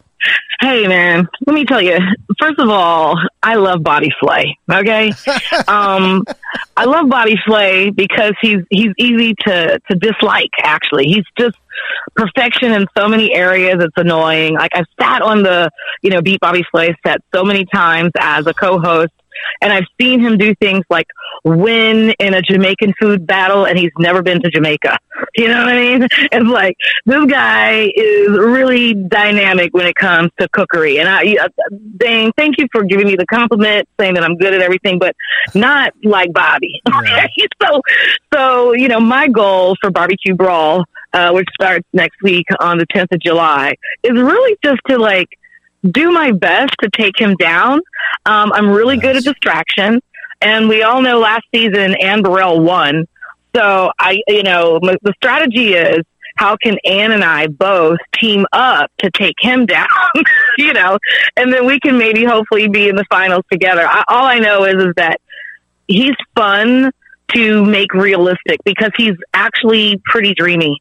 Hey, 0.61 0.87
man, 0.87 1.29
let 1.47 1.55
me 1.55 1.65
tell 1.65 1.83
you. 1.83 1.99
First 2.41 2.61
of 2.61 2.69
all, 2.69 3.17
I 3.43 3.57
love 3.57 3.83
Bobby 3.83 4.11
Flay. 4.21 4.57
Okay, 4.71 5.09
um, 5.69 6.25
I 6.77 6.85
love 6.85 7.09
Bobby 7.09 7.37
Flay 7.45 7.91
because 7.91 8.35
he's 8.41 8.61
he's 8.71 8.93
easy 8.97 9.35
to 9.47 9.81
to 9.91 9.97
dislike. 9.97 10.51
Actually, 10.63 11.07
he's 11.07 11.25
just 11.39 11.57
perfection 12.15 12.73
in 12.73 12.87
so 12.97 13.09
many 13.09 13.35
areas. 13.35 13.77
It's 13.81 13.97
annoying. 13.97 14.55
Like 14.55 14.71
I've 14.75 14.87
sat 15.01 15.23
on 15.23 15.43
the 15.43 15.71
you 16.03 16.11
know 16.11 16.23
Beat 16.23 16.41
Bobby 16.41 16.65
Flay 16.71 16.95
set 17.05 17.21
so 17.35 17.45
many 17.45 17.65
times 17.65 18.13
as 18.19 18.47
a 18.47 18.55
co-host, 18.55 19.13
and 19.61 19.73
I've 19.73 19.87
seen 20.01 20.21
him 20.21 20.39
do 20.39 20.55
things 20.57 20.85
like 20.91 21.07
win 21.45 22.15
in 22.19 22.35
a 22.35 22.43
Jamaican 22.43 22.95
food 23.01 23.27
battle, 23.27 23.67
and 23.67 23.79
he's 23.79 23.91
never 23.99 24.23
been 24.23 24.43
to 24.43 24.51
Jamaica. 24.51 24.99
You 25.37 25.49
know 25.49 25.65
what 25.65 25.75
I 25.75 25.81
mean? 25.81 26.09
It's 26.33 26.47
like 26.47 26.77
this 27.05 27.25
guy 27.27 27.91
is 27.95 28.29
really 28.31 28.95
dynamic 28.95 29.75
when 29.75 29.87
it 29.87 29.95
comes 29.95 30.31
to 30.41 30.49
cookery. 30.49 30.99
And 30.99 31.09
I, 31.09 31.37
uh, 31.41 31.49
Dane, 31.97 32.33
thank 32.37 32.59
you 32.59 32.67
for 32.73 32.85
giving 32.85 33.07
me 33.07 33.17
the 33.17 33.27
compliment, 33.27 33.89
saying 33.99 34.15
that 34.15 34.25
I'm 34.25 34.37
good 34.37 34.55
at 34.55 34.63
everything, 34.63 34.99
but 34.99 35.15
not 35.55 35.93
like 36.05 36.33
Bobby. 36.33 36.81
Okay, 37.03 37.29
so 37.61 37.81
so 38.33 38.73
you 38.75 38.89
know, 38.89 39.01
my 39.01 39.27
goal 39.29 39.77
for 39.81 39.91
Barbecue 39.91 40.35
Brawl, 40.35 40.85
uh, 41.13 41.33
which 41.33 41.49
starts 41.55 41.87
next 41.93 42.23
week 42.23 42.47
on 42.61 42.79
the 42.79 42.87
10th 42.87 43.13
of 43.13 43.21
July, 43.21 43.75
is 44.03 44.13
really 44.13 44.57
just 44.63 44.81
to 44.89 44.99
like 44.99 45.29
do 45.89 46.11
my 46.11 46.33
best 46.33 46.75
to 46.81 46.91
take 46.91 47.19
him 47.19 47.35
down. 47.37 47.81
Um, 48.27 48.53
I'm 48.53 48.71
really 48.71 48.97
good 48.97 49.17
at 49.17 49.25
distraction, 49.25 50.01
and 50.41 50.69
we 50.69 50.83
all 50.83 51.03
know 51.03 51.19
last 51.19 51.45
season 51.55 51.95
Anne 51.95 52.23
Burrell 52.23 52.61
won. 52.61 53.07
So 53.55 53.91
I, 53.99 54.23
you 54.29 54.43
know, 54.43 54.79
the 54.81 55.13
strategy 55.17 55.75
is 55.75 56.05
how 56.37 56.57
can 56.57 56.79
Anne 56.85 57.13
and 57.13 57.23
I 57.23 57.47
both 57.47 57.99
team 58.19 58.47
up 58.53 58.91
to 58.99 59.11
take 59.11 59.37
him 59.39 59.67
down, 59.67 59.87
you 60.59 60.73
know, 60.73 60.99
and 61.37 61.53
then 61.53 61.67
we 61.67 61.81
can 61.81 61.99
maybe 61.99 62.25
hopefully 62.25 62.69
be 62.69 62.89
in 62.89 62.97
the 62.97 63.05
finals 63.11 63.45
together. 63.51 63.87
I, 63.87 64.05
all 64.09 64.25
I 64.25 64.39
know 64.39 64.65
is 64.65 64.83
is 64.83 64.95
that 64.97 65.21
he's 65.89 66.17
fun 66.37 66.91
to 67.35 67.65
make 67.65 67.95
realistic 67.95 68.61
because 68.65 68.91
he's 68.97 69.17
actually 69.33 70.01
pretty 70.05 70.35
dreamy. 70.35 70.81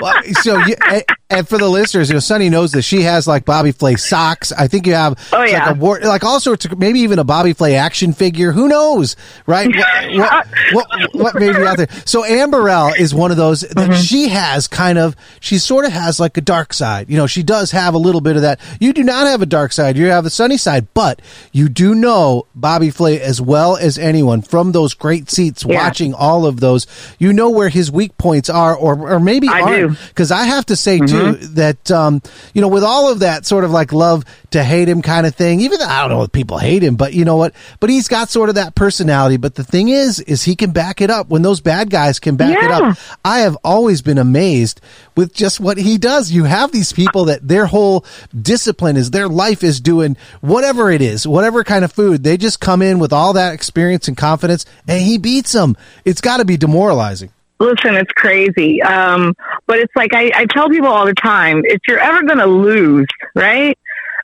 Well, 0.00 0.14
so, 0.42 0.58
you, 0.66 0.74
and- 0.88 1.04
and 1.30 1.48
for 1.48 1.56
the 1.56 1.66
listeners, 1.68 2.10
you 2.10 2.14
know, 2.14 2.20
Sunny 2.20 2.50
knows 2.50 2.72
that 2.72 2.82
she 2.82 3.02
has 3.04 3.26
like 3.26 3.46
Bobby 3.46 3.72
Flay 3.72 3.96
socks. 3.96 4.52
I 4.52 4.68
think 4.68 4.86
you 4.86 4.92
have 4.92 5.18
Oh, 5.32 5.42
yeah. 5.44 5.64
like, 5.68 5.76
a 5.76 5.78
war, 5.78 5.98
like 6.00 6.24
all 6.24 6.38
sorts 6.40 6.66
of 6.66 6.78
maybe 6.78 7.00
even 7.00 7.18
a 7.18 7.24
Bobby 7.24 7.54
Flay 7.54 7.74
action 7.74 8.12
figure. 8.12 8.52
Who 8.52 8.68
knows, 8.68 9.16
right? 9.46 9.66
what, 9.74 10.46
what, 10.72 10.86
what, 10.90 11.14
what 11.14 11.34
may 11.36 11.50
be 11.50 11.64
out 11.66 11.78
there? 11.78 11.88
So 12.04 12.22
Anne 12.24 12.50
Burrell 12.50 12.92
is 12.98 13.14
one 13.14 13.30
of 13.30 13.38
those 13.38 13.62
that 13.62 13.76
Mm-hmm. 13.76 13.94
she 14.02 14.28
has 14.28 14.68
kind 14.68 14.98
of. 14.98 15.16
She 15.40 15.56
sort 15.56 15.86
of 15.86 15.92
has 15.92 16.20
like 16.20 16.36
a 16.36 16.42
dark 16.42 16.74
side. 16.74 17.08
You 17.08 17.16
know, 17.16 17.26
she 17.26 17.42
does 17.42 17.70
have 17.70 17.94
a 17.94 17.98
little 17.98 18.20
bit 18.20 18.36
of 18.36 18.42
that. 18.42 18.60
You 18.78 18.92
do 18.92 19.02
not 19.02 19.26
have 19.26 19.40
a 19.40 19.46
dark 19.46 19.72
side. 19.72 19.96
You 19.96 20.06
have 20.08 20.26
a 20.26 20.30
sunny 20.30 20.58
side, 20.58 20.86
but 20.92 21.22
you 21.50 21.70
do 21.70 21.94
know 21.94 22.44
Bobby 22.54 22.90
Flay 22.90 23.18
as 23.22 23.40
well 23.40 23.78
as 23.78 23.96
anyone 23.96 24.42
from 24.42 24.72
those 24.72 24.92
great 24.92 25.30
seats 25.30 25.64
Yeah. 25.66 25.82
watching 25.82 26.12
all 26.12 26.44
of 26.44 26.60
those. 26.60 26.86
You 27.18 27.32
know 27.32 27.48
where 27.48 27.70
his 27.70 27.90
weak 27.90 28.18
points 28.18 28.50
are, 28.50 28.76
or 28.76 28.91
or 28.94 29.20
maybe 29.20 29.48
I 29.48 29.60
aren't. 29.60 29.76
do. 29.76 29.88
Mm-hmm. 29.88 30.08
Because 30.08 30.30
I 30.30 30.44
have 30.44 30.66
to 30.66 30.76
say 30.76 30.98
too 30.98 31.32
that 31.32 31.90
um, 31.90 32.22
you 32.54 32.60
know 32.60 32.68
with 32.68 32.84
all 32.84 33.10
of 33.10 33.20
that 33.20 33.46
sort 33.46 33.64
of 33.64 33.70
like 33.70 33.92
love 33.92 34.24
to 34.50 34.62
hate 34.62 34.88
him 34.88 35.02
kind 35.02 35.26
of 35.26 35.34
thing. 35.34 35.60
Even 35.60 35.78
though 35.78 35.86
I 35.86 36.00
don't 36.00 36.10
know 36.10 36.22
if 36.22 36.32
people 36.32 36.58
hate 36.58 36.82
him, 36.82 36.96
but 36.96 37.14
you 37.14 37.24
know 37.24 37.36
what? 37.36 37.54
But 37.80 37.90
he's 37.90 38.08
got 38.08 38.28
sort 38.28 38.48
of 38.48 38.54
that 38.56 38.74
personality. 38.74 39.36
But 39.36 39.54
the 39.54 39.64
thing 39.64 39.88
is, 39.88 40.20
is 40.20 40.42
he 40.44 40.56
can 40.56 40.70
back 40.70 41.00
it 41.00 41.10
up 41.10 41.28
when 41.28 41.42
those 41.42 41.60
bad 41.60 41.90
guys 41.90 42.18
can 42.18 42.36
back 42.36 42.62
it 42.62 42.70
up. 42.70 42.96
I 43.24 43.40
have 43.40 43.56
always 43.64 44.02
been 44.02 44.18
amazed 44.18 44.80
with 45.16 45.32
just 45.32 45.60
what 45.60 45.78
he 45.78 45.98
does. 45.98 46.30
You 46.30 46.44
have 46.44 46.72
these 46.72 46.92
people 46.92 47.26
that 47.26 47.46
their 47.46 47.66
whole 47.66 48.04
discipline 48.40 48.96
is 48.96 49.10
their 49.10 49.28
life 49.28 49.62
is 49.64 49.80
doing 49.80 50.16
whatever 50.40 50.90
it 50.90 51.02
is, 51.02 51.26
whatever 51.26 51.64
kind 51.64 51.84
of 51.84 51.92
food. 51.92 52.22
They 52.22 52.36
just 52.36 52.60
come 52.60 52.82
in 52.82 52.98
with 52.98 53.12
all 53.12 53.34
that 53.34 53.54
experience 53.54 54.08
and 54.08 54.16
confidence, 54.16 54.64
and 54.86 55.02
he 55.02 55.18
beats 55.18 55.52
them. 55.52 55.76
It's 56.04 56.20
got 56.20 56.38
to 56.38 56.44
be 56.44 56.56
demoralizing. 56.56 57.30
Listen, 57.62 57.94
it's 57.94 58.10
crazy. 58.12 58.82
Um, 58.82 59.34
but 59.66 59.78
it's 59.78 59.94
like 59.94 60.12
I, 60.14 60.32
I 60.34 60.46
tell 60.46 60.68
people 60.68 60.88
all 60.88 61.06
the 61.06 61.14
time, 61.14 61.62
if 61.64 61.80
you're 61.86 62.00
ever 62.00 62.24
going 62.24 62.40
to 62.40 62.46
lose, 62.46 63.06
right? 63.36 63.78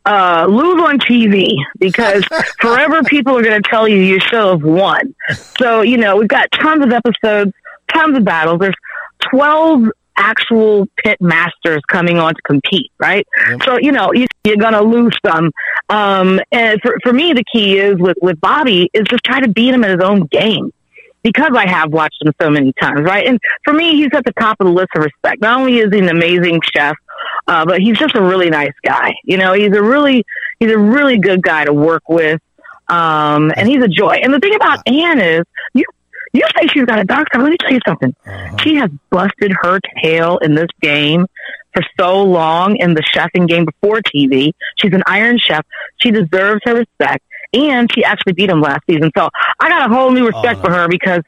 Uh, 0.04 0.46
lose 0.48 0.82
on 0.82 0.98
TV 0.98 1.54
because 1.78 2.24
forever 2.60 3.02
people 3.04 3.38
are 3.38 3.42
going 3.42 3.62
to 3.62 3.68
tell 3.68 3.86
you 3.86 3.96
you 3.96 4.18
should 4.18 4.44
have 4.44 4.62
won. 4.64 5.14
So, 5.60 5.82
you 5.82 5.98
know, 5.98 6.16
we've 6.16 6.28
got 6.28 6.48
tons 6.50 6.84
of 6.84 6.90
episodes, 6.92 7.52
tons 7.94 8.16
of 8.16 8.24
battles. 8.24 8.58
There's 8.58 8.74
12 9.30 9.84
actual 10.16 10.86
pit 10.96 11.18
masters 11.20 11.80
coming 11.86 12.18
on 12.18 12.34
to 12.34 12.42
compete, 12.42 12.90
right? 12.98 13.24
So, 13.64 13.78
you 13.78 13.92
know, 13.92 14.12
you, 14.12 14.26
you're 14.42 14.56
going 14.56 14.72
to 14.72 14.82
lose 14.82 15.16
some. 15.24 15.52
Um, 15.88 16.40
and 16.50 16.80
for, 16.82 16.96
for 17.04 17.12
me, 17.12 17.34
the 17.34 17.44
key 17.52 17.78
is 17.78 17.98
with, 17.98 18.16
with 18.20 18.40
Bobby 18.40 18.90
is 18.92 19.04
just 19.08 19.22
try 19.22 19.40
to 19.40 19.48
beat 19.48 19.74
him 19.74 19.84
at 19.84 19.90
his 19.90 20.00
own 20.02 20.26
game 20.26 20.72
because 21.22 21.52
I 21.54 21.68
have 21.68 21.92
watched 21.92 22.22
him 22.24 22.32
so 22.40 22.50
many 22.50 22.72
times, 22.80 23.02
right? 23.02 23.26
And 23.26 23.38
for 23.64 23.72
me, 23.72 23.96
he's 23.96 24.10
at 24.12 24.24
the 24.24 24.32
top 24.32 24.56
of 24.60 24.66
the 24.66 24.72
list 24.72 24.88
of 24.96 25.04
respect. 25.04 25.40
Not 25.40 25.60
only 25.60 25.78
is 25.78 25.92
he 25.92 25.98
an 25.98 26.08
amazing 26.08 26.60
chef, 26.74 26.96
uh, 27.46 27.64
but 27.64 27.80
he's 27.80 27.98
just 27.98 28.14
a 28.14 28.22
really 28.22 28.50
nice 28.50 28.74
guy. 28.84 29.14
You 29.24 29.36
know, 29.36 29.52
he's 29.52 29.74
a 29.74 29.82
really, 29.82 30.24
he's 30.60 30.70
a 30.70 30.78
really 30.78 31.18
good 31.18 31.42
guy 31.42 31.64
to 31.64 31.72
work 31.72 32.08
with. 32.08 32.40
Um, 32.88 33.52
and 33.56 33.68
he's 33.68 33.82
a 33.82 33.88
joy. 33.88 34.20
And 34.22 34.32
the 34.32 34.38
thing 34.38 34.54
about 34.54 34.80
Anne 34.86 35.20
is, 35.20 35.42
you, 35.74 35.84
you 36.32 36.42
say 36.56 36.66
she's 36.68 36.84
got 36.84 36.98
a 36.98 37.04
dark 37.04 37.28
side. 37.32 37.42
Let 37.42 37.50
me 37.50 37.56
tell 37.58 37.72
you 37.72 37.80
something. 37.86 38.14
She 38.60 38.76
has 38.76 38.90
busted 39.10 39.52
her 39.62 39.80
tail 40.02 40.38
in 40.38 40.54
this 40.54 40.68
game 40.80 41.26
for 41.74 41.82
so 41.98 42.22
long 42.22 42.76
in 42.76 42.94
the 42.94 43.02
chefing 43.02 43.48
game 43.48 43.66
before 43.66 44.00
TV. 44.00 44.52
She's 44.76 44.92
an 44.92 45.02
iron 45.06 45.38
chef. 45.38 45.64
She 45.98 46.10
deserves 46.10 46.60
her 46.64 46.74
respect. 46.74 47.24
And 47.52 47.90
she 47.92 48.04
actually 48.04 48.34
beat 48.34 48.50
him 48.50 48.60
last 48.60 48.82
season. 48.88 49.10
So 49.16 49.28
I 49.60 49.68
got 49.68 49.90
a 49.90 49.94
whole 49.94 50.10
new 50.10 50.26
respect 50.26 50.60
oh. 50.60 50.64
for 50.64 50.72
her 50.72 50.88
because 50.88 51.22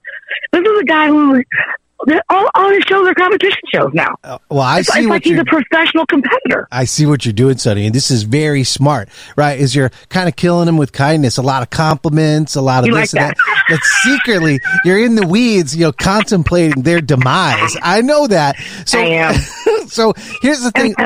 this 0.52 0.62
is 0.62 0.80
a 0.80 0.84
guy 0.84 1.08
who 1.08 1.42
all, 2.30 2.48
all 2.54 2.70
his 2.70 2.82
shows 2.84 3.06
are 3.06 3.14
competition 3.14 3.60
shows 3.72 3.90
now. 3.92 4.14
Uh, 4.24 4.38
well, 4.48 4.60
I 4.60 4.78
It's, 4.80 4.92
see 4.92 5.00
it's 5.00 5.08
what 5.08 5.14
like 5.14 5.24
he's 5.24 5.38
a 5.38 5.44
professional 5.44 6.06
competitor. 6.06 6.66
I 6.72 6.84
see 6.84 7.06
what 7.06 7.24
you're 7.24 7.32
doing, 7.32 7.58
Sunny, 7.58 7.86
and 7.86 7.94
this 7.94 8.10
is 8.10 8.22
very 8.22 8.64
smart, 8.64 9.08
right? 9.36 9.58
Is 9.58 9.74
you're 9.74 9.90
kind 10.08 10.28
of 10.28 10.36
killing 10.36 10.68
him 10.68 10.76
with 10.76 10.92
kindness, 10.92 11.36
a 11.36 11.42
lot 11.42 11.62
of 11.62 11.70
compliments, 11.70 12.54
a 12.54 12.62
lot 12.62 12.84
of 12.84 12.88
You 12.88 12.94
this 12.94 13.12
like 13.12 13.22
and 13.22 13.36
that. 13.36 13.36
But 13.68 13.80
secretly, 14.02 14.58
you're 14.84 14.98
in 14.98 15.14
the 15.14 15.26
weeds, 15.26 15.76
you 15.76 15.84
know, 15.84 15.92
contemplating 15.92 16.82
their 16.82 17.00
demise. 17.00 17.76
I 17.82 18.00
know 18.00 18.26
that. 18.26 18.56
So, 18.84 18.98
I 18.98 19.04
am. 19.04 19.34
so 19.86 20.12
here's 20.42 20.60
the 20.62 20.70
thing. 20.72 20.94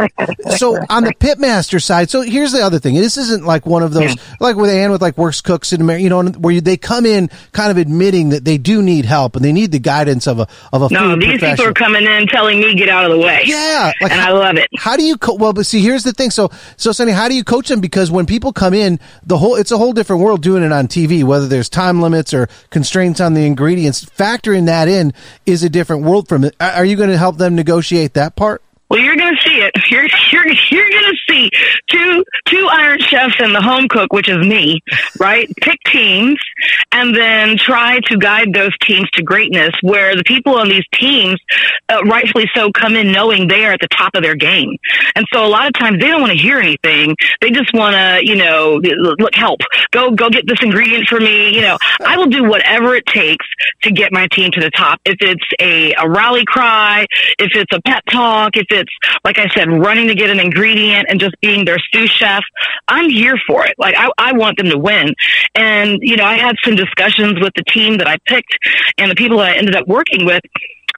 So 0.57 0.76
on 0.88 1.04
the 1.04 1.14
pitmaster 1.14 1.83
side, 1.83 2.11
so 2.11 2.20
here's 2.20 2.52
the 2.52 2.61
other 2.61 2.78
thing. 2.78 2.94
This 2.94 3.16
isn't 3.16 3.44
like 3.44 3.66
one 3.66 3.83
of 3.83 3.92
those, 3.92 4.14
like 4.40 4.57
with 4.57 4.70
Anne 4.70 4.90
with 4.92 5.02
like 5.02 5.18
Worst 5.18 5.42
Cooks 5.44 5.72
in 5.72 5.80
America, 5.80 6.02
you 6.02 6.09
know, 6.11 6.22
where 6.22 6.54
you, 6.54 6.61
they 6.61 6.76
come 6.76 7.04
in 7.04 7.28
kind 7.52 7.70
of 7.70 7.76
admitting 7.76 8.28
that 8.30 8.44
they 8.44 8.57
do 8.57 8.83
need 8.83 9.04
help 9.04 9.37
and 9.37 9.44
they 9.44 9.52
need 9.52 9.72
the 9.72 9.78
guidance 9.78 10.26
of 10.26 10.38
a 10.38 10.46
of 10.72 10.83
a 10.84 10.94
No, 10.94 11.16
these 11.16 11.40
people 11.40 11.66
are 11.66 11.72
coming 11.72 12.04
in 12.04 12.26
telling 12.26 12.60
me 12.60 12.74
get 12.74 12.88
out 12.88 13.04
of 13.04 13.12
the 13.12 13.18
way. 13.18 13.42
Yeah, 13.44 13.92
like 14.00 14.12
and 14.12 14.20
I 14.20 14.32
love 14.32 14.56
it. 14.56 14.68
How 14.76 14.96
do 14.96 15.04
you 15.04 15.16
co- 15.16 15.34
well? 15.34 15.52
But 15.52 15.66
see, 15.66 15.80
here's 15.80 16.02
the 16.02 16.12
thing. 16.12 16.30
So, 16.30 16.50
so 16.76 16.92
Sunny, 16.92 17.12
how 17.12 17.28
do 17.28 17.34
you 17.34 17.44
coach 17.44 17.68
them? 17.68 17.80
Because 17.80 18.10
when 18.10 18.26
people 18.26 18.52
come 18.52 18.74
in, 18.74 18.98
the 19.24 19.38
whole 19.38 19.54
it's 19.56 19.70
a 19.70 19.78
whole 19.78 19.92
different 19.92 20.22
world 20.22 20.42
doing 20.42 20.62
it 20.62 20.72
on 20.72 20.88
TV. 20.88 21.22
Whether 21.22 21.46
there's 21.46 21.68
time 21.68 22.00
limits 22.00 22.34
or 22.34 22.48
constraints 22.70 23.20
on 23.20 23.34
the 23.34 23.46
ingredients, 23.46 24.04
factoring 24.04 24.66
that 24.66 24.88
in 24.88 25.12
is 25.46 25.62
a 25.62 25.68
different 25.68 26.04
world 26.04 26.28
from 26.28 26.44
it. 26.44 26.56
Are 26.60 26.84
you 26.84 26.96
going 26.96 27.10
to 27.10 27.18
help 27.18 27.36
them 27.36 27.54
negotiate 27.54 28.14
that 28.14 28.36
part? 28.36 28.63
Well, 28.94 29.02
you're 29.02 29.16
going 29.16 29.35
to 29.35 29.42
see 29.42 29.57
it. 29.57 29.72
You're 29.90 30.07
you're 30.33 30.46
you're 30.70 30.90
going 30.90 31.12
to 31.12 31.16
see 31.28 31.50
two 31.88 32.24
two 32.46 32.68
Iron 32.70 32.98
Chefs 33.00 33.35
and 33.40 33.54
the 33.54 33.61
home 33.61 33.88
cook, 33.88 34.12
which 34.12 34.28
is 34.28 34.38
me, 34.38 34.80
right? 35.18 35.48
Pick 35.61 35.78
teams 35.87 36.38
and 36.92 37.14
then 37.14 37.57
try 37.57 38.00
to 38.07 38.16
guide 38.16 38.52
those 38.52 38.76
teams 38.78 39.09
to 39.12 39.22
greatness. 39.22 39.70
Where 39.83 40.16
the 40.16 40.24
people 40.24 40.57
on 40.57 40.68
these 40.68 40.85
teams, 40.92 41.38
uh, 41.88 42.02
rightfully 42.04 42.48
so, 42.54 42.70
come 42.72 42.96
in 42.96 43.12
knowing 43.12 43.48
they 43.48 43.64
are 43.64 43.72
at 43.72 43.80
the 43.80 43.88
top 43.88 44.14
of 44.14 44.22
their 44.22 44.35
game, 44.35 44.76
and 45.14 45.24
so 45.33 45.44
a 45.44 45.48
lot 45.48 45.66
of 45.66 45.74
times 45.74 46.00
they 46.00 46.09
don't 46.09 46.20
want 46.20 46.33
to 46.33 46.38
hear 46.38 46.59
anything. 46.59 47.16
They 47.40 47.50
just 47.50 47.72
want 47.74 47.94
to, 47.94 48.20
you 48.24 48.37
know, 48.37 48.80
look, 49.18 49.35
help, 49.35 49.61
go 49.90 50.11
go 50.11 50.28
get 50.30 50.46
this 50.46 50.59
ingredient 50.62 51.09
for 51.09 51.20
me. 51.20 51.54
You 51.54 51.62
know, 51.62 51.78
I 52.04 52.16
will 52.16 52.26
do 52.26 52.44
whatever 52.44 52.94
it 52.94 53.07
takes 53.07 53.46
to 53.83 53.90
get 53.90 54.12
my 54.12 54.28
team 54.33 54.50
to 54.52 54.61
the 54.61 54.70
top. 54.70 55.00
If 55.04 55.16
it's 55.20 55.44
a 55.61 55.94
a 55.94 56.09
rally 56.09 56.44
cry, 56.44 57.07
if 57.38 57.50
it's 57.54 57.72
a 57.72 57.80
pep 57.83 58.04
talk, 58.11 58.57
if 58.57 58.66
it's, 58.70 58.83
like 59.24 59.38
I 59.38 59.48
said, 59.48 59.68
running 59.68 60.08
to 60.08 60.14
get 60.14 60.30
an 60.30 60.40
ingredient 60.40 61.06
and 61.08 61.20
just 61.20 61.34
being 61.40 61.64
their 61.64 61.78
sous 61.92 62.10
chef, 62.10 62.42
I'm 62.88 63.08
here 63.08 63.36
for 63.46 63.66
it. 63.66 63.74
Like, 63.78 63.94
I, 63.96 64.10
I 64.18 64.32
want 64.32 64.58
them 64.58 64.68
to 64.70 64.78
win. 64.78 65.14
And, 65.54 65.98
you 66.02 66.16
know, 66.16 66.24
I 66.24 66.36
had 66.36 66.56
some 66.64 66.76
discussions 66.76 67.40
with 67.40 67.52
the 67.56 67.64
team 67.64 67.98
that 67.98 68.06
I 68.06 68.18
picked 68.26 68.56
and 68.98 69.10
the 69.10 69.14
people 69.14 69.38
that 69.38 69.52
I 69.52 69.56
ended 69.56 69.76
up 69.76 69.86
working 69.86 70.24
with 70.24 70.42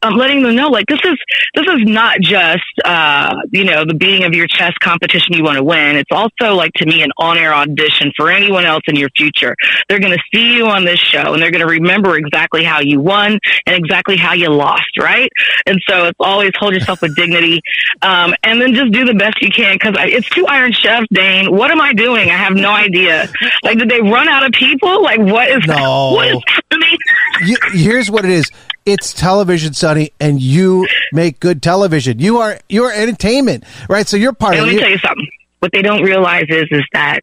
um, 0.03 0.15
letting 0.15 0.43
them 0.43 0.55
know 0.55 0.69
like 0.69 0.87
this 0.87 1.01
is 1.05 1.19
this 1.55 1.67
is 1.67 1.81
not 1.85 2.21
just 2.21 2.63
uh, 2.85 3.35
you 3.53 3.65
know 3.65 3.85
the 3.85 3.95
beating 3.95 4.25
of 4.25 4.35
your 4.35 4.47
chest 4.47 4.79
competition 4.81 5.35
you 5.35 5.45
want 5.45 5.57
to 5.57 5.65
win. 5.65 5.97
It's 5.97 6.11
also 6.11 6.55
like 6.55 6.73
to 6.75 6.87
me 6.87 7.03
an 7.03 7.11
on 7.19 7.39
air 7.39 7.55
audition 7.55 8.13
for 8.17 8.31
anyone 8.31 8.65
else 8.65 8.83
in 8.87 8.97
your 8.97 9.09
future. 9.17 9.55
They're 9.89 10.01
going 10.01 10.17
to 10.17 10.23
see 10.35 10.57
you 10.57 10.67
on 10.67 10.85
this 10.85 10.99
show 10.99 11.35
and 11.35 11.43
they're 11.43 11.51
going 11.51 11.67
to 11.67 11.71
remember 11.73 12.17
exactly 12.17 12.65
how 12.65 12.81
you 12.81 13.01
won 13.01 13.39
and 13.67 13.77
exactly 13.77 14.17
how 14.17 14.33
you 14.35 14.49
lost, 14.49 14.97
right? 14.99 15.31
And 15.67 15.81
so 15.89 16.07
it's 16.07 16.19
always 16.21 16.53
hold 16.59 16.75
yourself 16.75 17.03
with 17.03 17.17
dignity, 17.17 17.61
um, 18.03 18.35
and 18.43 18.61
then 18.61 18.75
just 18.75 18.93
do 18.93 19.05
the 19.05 19.15
best 19.15 19.41
you 19.41 19.51
can 19.51 19.77
because 19.77 19.95
it's 19.99 20.29
two 20.31 20.47
Iron 20.47 20.73
Chefs, 20.73 21.07
Dane. 21.13 21.55
What 21.55 21.71
am 21.71 21.81
I 21.81 21.93
doing? 21.93 22.29
I 22.29 22.37
have 22.37 22.55
no 22.55 22.71
idea. 22.71 23.29
Like, 23.63 23.79
did 23.79 23.89
they 23.89 24.01
run 24.01 24.29
out 24.29 24.45
of 24.45 24.53
people? 24.53 25.03
Like, 25.03 25.21
what 25.21 25.49
is 25.51 25.65
no. 25.67 26.13
what 26.15 26.29
is 26.29 26.43
happening? 26.47 26.99
You, 27.45 27.57
here's 27.73 28.11
what 28.11 28.25
it 28.25 28.31
is 28.31 28.51
it's 28.87 29.13
television, 29.13 29.75
Sunny, 29.75 30.13
and 30.21 30.41
you 30.41 30.87
make 31.13 31.41
good 31.41 31.63
television. 31.63 32.21
You 32.21 32.39
are 32.39 32.59
you're 32.69 32.93
entertainment, 32.93 33.65
right? 33.89 34.07
So 34.07 34.17
you're 34.17 34.33
part 34.33 34.55
and 34.55 34.63
of. 34.63 34.67
Let 34.69 34.75
me 34.77 34.81
tell 34.81 34.91
you 34.91 34.99
something. 34.99 35.29
What 35.59 35.73
they 35.73 35.83
don't 35.83 36.03
realize 36.03 36.47
is 36.49 36.67
is 36.71 36.85
that 36.93 37.21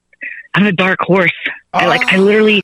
I'm 0.54 0.65
a 0.65 0.71
dark 0.71 0.99
horse. 1.02 1.32
Oh. 1.73 1.80
I 1.80 1.88
like 1.88 2.13
I 2.13 2.17
literally 2.17 2.63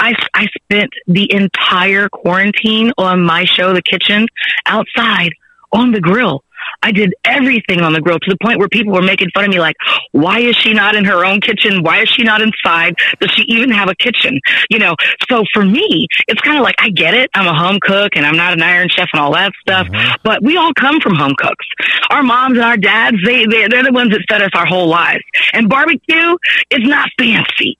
I 0.00 0.14
I 0.32 0.46
spent 0.62 0.92
the 1.06 1.30
entire 1.32 2.08
quarantine 2.08 2.92
on 2.96 3.22
my 3.22 3.44
show 3.44 3.74
The 3.74 3.82
Kitchen 3.82 4.26
outside 4.64 5.32
on 5.72 5.92
the 5.92 6.00
grill. 6.00 6.42
I 6.82 6.92
did 6.92 7.14
everything 7.24 7.80
on 7.80 7.92
the 7.92 8.00
grill 8.00 8.18
to 8.18 8.30
the 8.30 8.36
point 8.42 8.58
where 8.58 8.68
people 8.68 8.92
were 8.92 9.02
making 9.02 9.30
fun 9.34 9.44
of 9.44 9.50
me, 9.50 9.58
like, 9.60 9.76
why 10.12 10.40
is 10.40 10.56
she 10.56 10.72
not 10.72 10.94
in 10.94 11.04
her 11.04 11.24
own 11.24 11.40
kitchen? 11.40 11.82
Why 11.82 12.02
is 12.02 12.08
she 12.08 12.22
not 12.22 12.40
inside? 12.42 12.94
Does 13.20 13.30
she 13.32 13.42
even 13.42 13.70
have 13.70 13.88
a 13.88 13.94
kitchen? 13.94 14.40
You 14.70 14.78
know, 14.78 14.94
so 15.28 15.44
for 15.52 15.64
me, 15.64 16.06
it's 16.28 16.40
kind 16.40 16.56
of 16.56 16.62
like, 16.62 16.76
I 16.78 16.90
get 16.90 17.14
it. 17.14 17.30
I'm 17.34 17.46
a 17.46 17.54
home 17.54 17.78
cook 17.80 18.12
and 18.14 18.26
I'm 18.26 18.36
not 18.36 18.52
an 18.52 18.62
iron 18.62 18.88
chef 18.88 19.08
and 19.12 19.20
all 19.20 19.32
that 19.34 19.52
stuff, 19.60 19.86
mm-hmm. 19.86 20.14
but 20.22 20.42
we 20.42 20.56
all 20.56 20.72
come 20.74 21.00
from 21.00 21.14
home 21.14 21.34
cooks. 21.36 21.66
Our 22.10 22.22
moms 22.22 22.56
and 22.56 22.64
our 22.64 22.76
dads, 22.76 23.16
they, 23.24 23.46
they, 23.46 23.68
they're 23.68 23.84
the 23.84 23.92
ones 23.92 24.10
that 24.10 24.22
fed 24.28 24.42
us 24.42 24.50
our 24.54 24.66
whole 24.66 24.88
lives. 24.88 25.22
And 25.52 25.68
barbecue 25.68 26.36
is 26.70 26.86
not 26.86 27.08
fancy. 27.18 27.78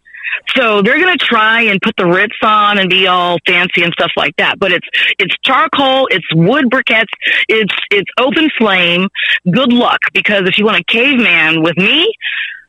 So 0.56 0.82
they're 0.82 1.00
going 1.00 1.16
to 1.16 1.24
try 1.24 1.62
and 1.62 1.80
put 1.80 1.96
the 1.96 2.06
Ritz 2.06 2.36
on 2.42 2.78
and 2.78 2.88
be 2.88 3.06
all 3.06 3.38
fancy 3.46 3.82
and 3.82 3.92
stuff 3.92 4.12
like 4.16 4.36
that. 4.36 4.58
But 4.58 4.72
it's 4.72 4.86
it's 5.18 5.34
charcoal, 5.44 6.08
it's 6.10 6.26
wood 6.34 6.66
briquettes, 6.66 7.12
it's 7.48 7.74
it's 7.90 8.10
open 8.18 8.48
flame. 8.58 9.08
Good 9.50 9.72
luck 9.72 10.00
because 10.12 10.46
if 10.46 10.58
you 10.58 10.64
want 10.64 10.78
a 10.78 10.84
caveman 10.84 11.62
with 11.62 11.76
me, 11.76 12.12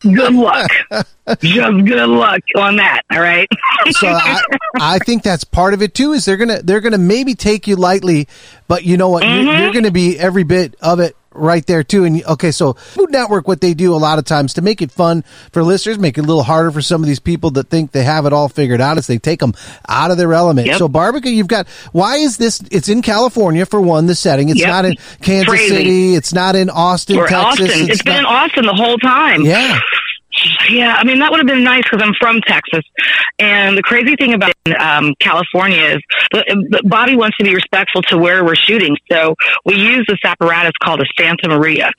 good 0.01 0.33
luck. 0.33 0.69
Just 1.41 1.85
good 1.85 2.09
luck 2.09 2.41
on 2.55 2.77
that. 2.77 3.01
All 3.11 3.19
right. 3.19 3.49
so 3.91 4.07
I, 4.07 4.41
I, 4.79 4.99
think 4.99 5.23
that's 5.23 5.43
part 5.43 5.73
of 5.73 5.81
it 5.81 5.93
too. 5.93 6.13
Is 6.13 6.23
they're 6.23 6.37
gonna 6.37 6.61
they're 6.61 6.79
gonna 6.79 6.97
maybe 6.97 7.35
take 7.35 7.67
you 7.67 7.75
lightly, 7.75 8.27
but 8.67 8.85
you 8.85 8.95
know 8.95 9.09
what? 9.09 9.23
Mm-hmm. 9.23 9.47
You're, 9.47 9.57
you're 9.57 9.73
gonna 9.73 9.91
be 9.91 10.17
every 10.17 10.43
bit 10.43 10.75
of 10.81 10.99
it 10.99 11.16
right 11.37 11.65
there 11.65 11.83
too. 11.83 12.03
And 12.03 12.23
okay, 12.25 12.51
so 12.51 12.73
Food 12.73 13.11
Network, 13.11 13.47
what 13.47 13.61
they 13.61 13.73
do 13.73 13.93
a 13.93 13.97
lot 13.97 14.19
of 14.19 14.25
times 14.25 14.53
to 14.55 14.61
make 14.61 14.81
it 14.81 14.91
fun 14.91 15.23
for 15.51 15.63
listeners, 15.63 15.97
make 15.99 16.17
it 16.17 16.21
a 16.21 16.27
little 16.27 16.43
harder 16.43 16.71
for 16.71 16.81
some 16.81 17.01
of 17.01 17.07
these 17.07 17.19
people 17.19 17.51
that 17.51 17.69
think 17.69 17.91
they 17.91 18.03
have 18.03 18.25
it 18.25 18.33
all 18.33 18.49
figured 18.49 18.81
out, 18.81 18.97
is 18.97 19.07
they 19.07 19.17
take 19.17 19.39
them 19.39 19.53
out 19.87 20.11
of 20.11 20.17
their 20.17 20.33
element. 20.33 20.67
Yep. 20.67 20.77
So 20.77 20.87
barbecue, 20.87 21.31
you've 21.31 21.47
got. 21.47 21.67
Why 21.91 22.17
is 22.17 22.37
this? 22.37 22.61
It's 22.71 22.89
in 22.89 23.01
California 23.01 23.65
for 23.65 23.79
one. 23.81 24.07
The 24.07 24.15
setting. 24.15 24.49
It's 24.49 24.59
yep. 24.59 24.69
not 24.69 24.85
in 24.85 24.95
Kansas 25.21 25.49
Crazy. 25.49 25.75
City. 25.75 26.15
It's 26.15 26.33
not 26.33 26.55
in 26.55 26.69
Austin, 26.69 27.17
or 27.17 27.27
Texas. 27.27 27.67
Austin. 27.67 27.81
it's, 27.81 27.89
it's 27.89 28.03
been 28.03 28.17
in 28.17 28.25
Austin 28.25 28.65
the 28.65 28.73
whole 28.73 28.97
time. 28.97 29.41
Yeah. 29.41 29.79
Yeah, 30.69 30.95
I 30.97 31.03
mean 31.03 31.19
that 31.19 31.31
would 31.31 31.39
have 31.39 31.47
been 31.47 31.63
nice 31.63 31.83
because 31.83 32.01
I'm 32.01 32.13
from 32.19 32.41
Texas, 32.41 32.83
and 33.39 33.77
the 33.77 33.83
crazy 33.83 34.15
thing 34.15 34.33
about 34.33 34.53
um, 34.79 35.13
California 35.19 35.97
is 35.97 36.01
Bobby 36.83 37.15
wants 37.15 37.37
to 37.37 37.43
be 37.43 37.53
respectful 37.55 38.01
to 38.03 38.17
where 38.17 38.43
we're 38.43 38.55
shooting, 38.55 38.97
so 39.11 39.35
we 39.65 39.75
use 39.75 40.05
this 40.07 40.19
apparatus 40.23 40.73
called 40.83 41.01
a 41.01 41.05
Santa 41.19 41.47
Maria, 41.49 41.91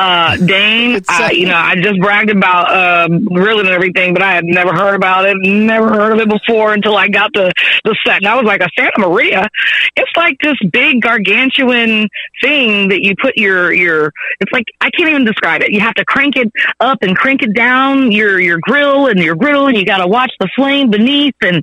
uh, 0.00 0.36
Dane, 0.36 1.00
I, 1.08 1.30
you 1.32 1.46
know, 1.46 1.56
I 1.56 1.74
just 1.76 2.00
bragged 2.00 2.30
about 2.30 2.70
uh, 2.70 3.08
grilling 3.08 3.66
and 3.66 3.74
everything, 3.74 4.12
but 4.12 4.22
I 4.22 4.32
had 4.32 4.44
never 4.44 4.72
heard 4.72 4.94
about 4.94 5.26
it, 5.26 5.36
never 5.42 5.88
heard 5.88 6.12
of 6.12 6.18
it 6.20 6.28
before 6.28 6.72
until 6.72 6.96
I 6.96 7.08
got 7.08 7.32
the 7.32 7.52
the 7.84 7.96
set. 8.06 8.18
And 8.18 8.26
I 8.26 8.34
was 8.34 8.44
like, 8.44 8.60
a 8.60 8.68
Santa 8.78 8.98
Maria? 8.98 9.48
It's 9.96 10.12
like 10.16 10.36
this 10.42 10.56
big 10.70 11.02
gargantuan 11.02 12.08
thing 12.42 12.88
that 12.88 13.02
you 13.02 13.14
put 13.20 13.36
your 13.36 13.72
your. 13.72 14.12
It's 14.40 14.52
like 14.52 14.64
I 14.80 14.90
can't 14.90 15.10
even 15.10 15.24
describe 15.24 15.62
it. 15.62 15.72
You 15.72 15.80
have 15.80 15.94
to 15.94 16.04
crank 16.04 16.36
it 16.36 16.50
up 16.80 16.98
and 17.02 17.16
crank 17.16 17.42
it 17.42 17.54
down 17.54 18.12
your 18.12 18.40
your 18.40 18.58
grill 18.62 19.06
and 19.06 19.18
your 19.20 19.36
griddle, 19.36 19.66
and 19.66 19.76
you 19.76 19.84
got 19.84 19.98
to 19.98 20.06
watch 20.06 20.32
the 20.40 20.48
flame 20.56 20.90
beneath, 20.90 21.34
and 21.42 21.62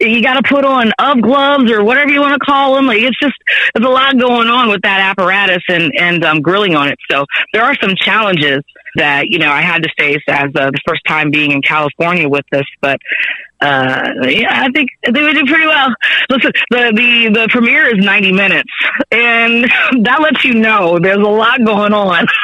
you 0.00 0.22
got 0.22 0.34
to 0.34 0.42
put 0.42 0.64
on 0.64 0.92
UV 1.00 1.22
gloves 1.22 1.70
or 1.70 1.84
whatever 1.84 2.10
you 2.10 2.20
want 2.20 2.40
to 2.40 2.44
call 2.44 2.74
them. 2.74 2.86
Like 2.86 3.00
it's 3.00 3.18
just 3.18 3.34
there's 3.74 3.86
a 3.86 3.90
lot 3.90 4.18
going 4.18 4.48
on 4.48 4.68
with 4.68 4.82
that 4.82 5.00
apparatus 5.00 5.62
and 5.68 5.92
and 5.98 6.24
um, 6.24 6.40
grilling 6.40 6.74
on 6.74 6.88
it. 6.88 6.98
So 7.10 7.26
there 7.52 7.62
are 7.62 7.74
some 7.80 7.94
challenges 7.96 8.62
that 8.96 9.28
you 9.28 9.38
know 9.38 9.50
I 9.50 9.60
had 9.60 9.82
to 9.82 9.88
face 9.98 10.22
as 10.28 10.50
uh, 10.54 10.70
the 10.70 10.80
first 10.86 11.02
time 11.06 11.30
being 11.30 11.52
in 11.52 11.62
California 11.62 12.28
with 12.28 12.44
this, 12.50 12.66
but 12.80 12.98
uh, 13.60 14.12
yeah, 14.22 14.62
I 14.62 14.68
think 14.72 14.90
they 15.02 15.22
would 15.22 15.34
do 15.34 15.44
pretty 15.46 15.66
well. 15.66 15.94
Listen, 16.30 16.52
the 16.70 16.92
the 16.94 17.40
the 17.40 17.48
premiere 17.50 17.86
is 17.88 18.04
ninety 18.04 18.32
minutes, 18.32 18.70
and 19.10 19.64
that 20.04 20.20
lets 20.20 20.44
you 20.44 20.54
know 20.54 20.98
there's 20.98 21.16
a 21.16 21.20
lot 21.20 21.64
going 21.64 21.92
on. 21.92 22.26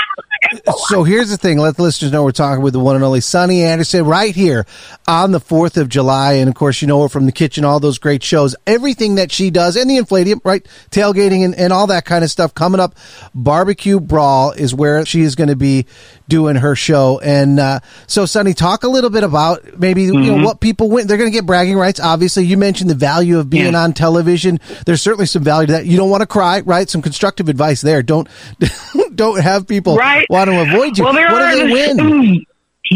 so 0.88 1.04
here's 1.04 1.30
the 1.30 1.37
thing. 1.37 1.59
Let 1.59 1.76
the 1.76 1.83
listeners 1.83 2.12
know 2.12 2.24
we're 2.24 2.33
talking 2.33 2.62
with 2.62 2.72
the 2.72 2.80
one 2.80 2.96
and 2.96 3.04
only 3.04 3.20
Sunny 3.20 3.62
Anderson 3.62 4.04
right 4.04 4.35
here 4.35 4.66
on 5.07 5.33
the 5.33 5.40
4th 5.40 5.76
of 5.76 5.88
July. 5.88 6.35
And 6.35 6.48
of 6.48 6.54
course, 6.54 6.83
you 6.83 6.88
know 6.88 7.02
her 7.02 7.09
from 7.09 7.26
the 7.26 7.33
kitchen, 7.33 7.64
all 7.64 7.80
those 7.80 7.98
great 7.98 8.22
shows, 8.22 8.54
everything 8.66 9.16
that 9.16 9.33
she 9.33 9.50
does 9.50 9.76
and 9.76 9.88
the 9.88 9.98
Infladium, 9.98 10.40
right? 10.44 10.66
Tailgating 10.90 11.44
and, 11.44 11.54
and 11.54 11.72
all 11.72 11.87
that 11.88 12.04
kind 12.04 12.24
of 12.24 12.30
stuff 12.30 12.54
coming 12.54 12.80
up. 12.80 12.94
Barbecue 13.35 14.00
Brawl 14.00 14.52
is 14.52 14.74
where 14.74 15.04
she 15.07 15.22
is 15.22 15.35
going 15.35 15.48
to 15.48 15.57
be 15.57 15.87
doing 16.28 16.57
her 16.57 16.74
show. 16.74 17.20
And, 17.20 17.61
uh, 17.61 17.80
so 18.07 18.26
Sunny, 18.26 18.54
talk 18.54 18.85
a 18.85 18.88
little 18.88 19.11
bit 19.11 19.24
about 19.24 19.78
maybe, 19.78 20.07
mm-hmm. 20.07 20.14
you 20.14 20.30
know, 20.30 20.37
mm-hmm. 20.37 20.44
what 20.44 20.61
people 20.61 20.90
win. 20.90 21.07
They're 21.07 21.18
going 21.18 21.30
to 21.30 21.37
get 21.37 21.46
bragging 21.46 21.76
rights. 21.76 22.00
Obviously, 22.00 22.44
you 22.44 22.57
mentioned 22.57 22.90
the 22.90 22.94
value 22.94 23.38
of 23.38 23.50
being 23.50 23.72
yeah. 23.72 23.83
on 23.83 23.92
television. 23.92 24.59
There's 24.87 25.02
certainly 25.02 25.26
some 25.26 25.44
value 25.44 25.66
to 25.66 25.72
that. 25.74 25.87
You 25.87 25.96
don't 25.96 26.11
want 26.11 26.22
to 26.22 26.26
cry, 26.26 26.61
right? 26.61 26.88
Some 26.88 27.02
constructive 27.02 27.48
advice 27.48 27.80
there. 27.80 28.02
Don't, 28.02 28.28
don't 29.16 29.40
have 29.40 29.66
people 29.66 29.96
right. 29.96 30.27
want 30.29 30.50
to 30.50 30.61
avoid 30.61 30.98
you. 30.98 31.05
Well, 31.05 31.12
there 31.12 31.31
what 31.31 31.42
are, 31.42 31.53
do 31.53 31.66
they 31.66 31.72
win? 31.72 32.46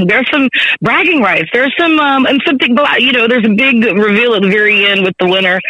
There's 0.06 0.30
some 0.30 0.50
bragging 0.82 1.22
rights. 1.22 1.48
There's 1.52 1.74
some, 1.78 1.98
um, 1.98 2.26
and 2.26 2.42
something 2.44 2.76
you 2.98 3.12
know, 3.12 3.26
there's 3.26 3.46
a 3.46 3.54
big 3.54 3.82
reveal 3.84 4.34
at 4.34 4.42
the 4.42 4.48
very 4.48 4.84
end 4.84 5.02
with 5.02 5.14
the 5.18 5.26
winner, 5.26 5.60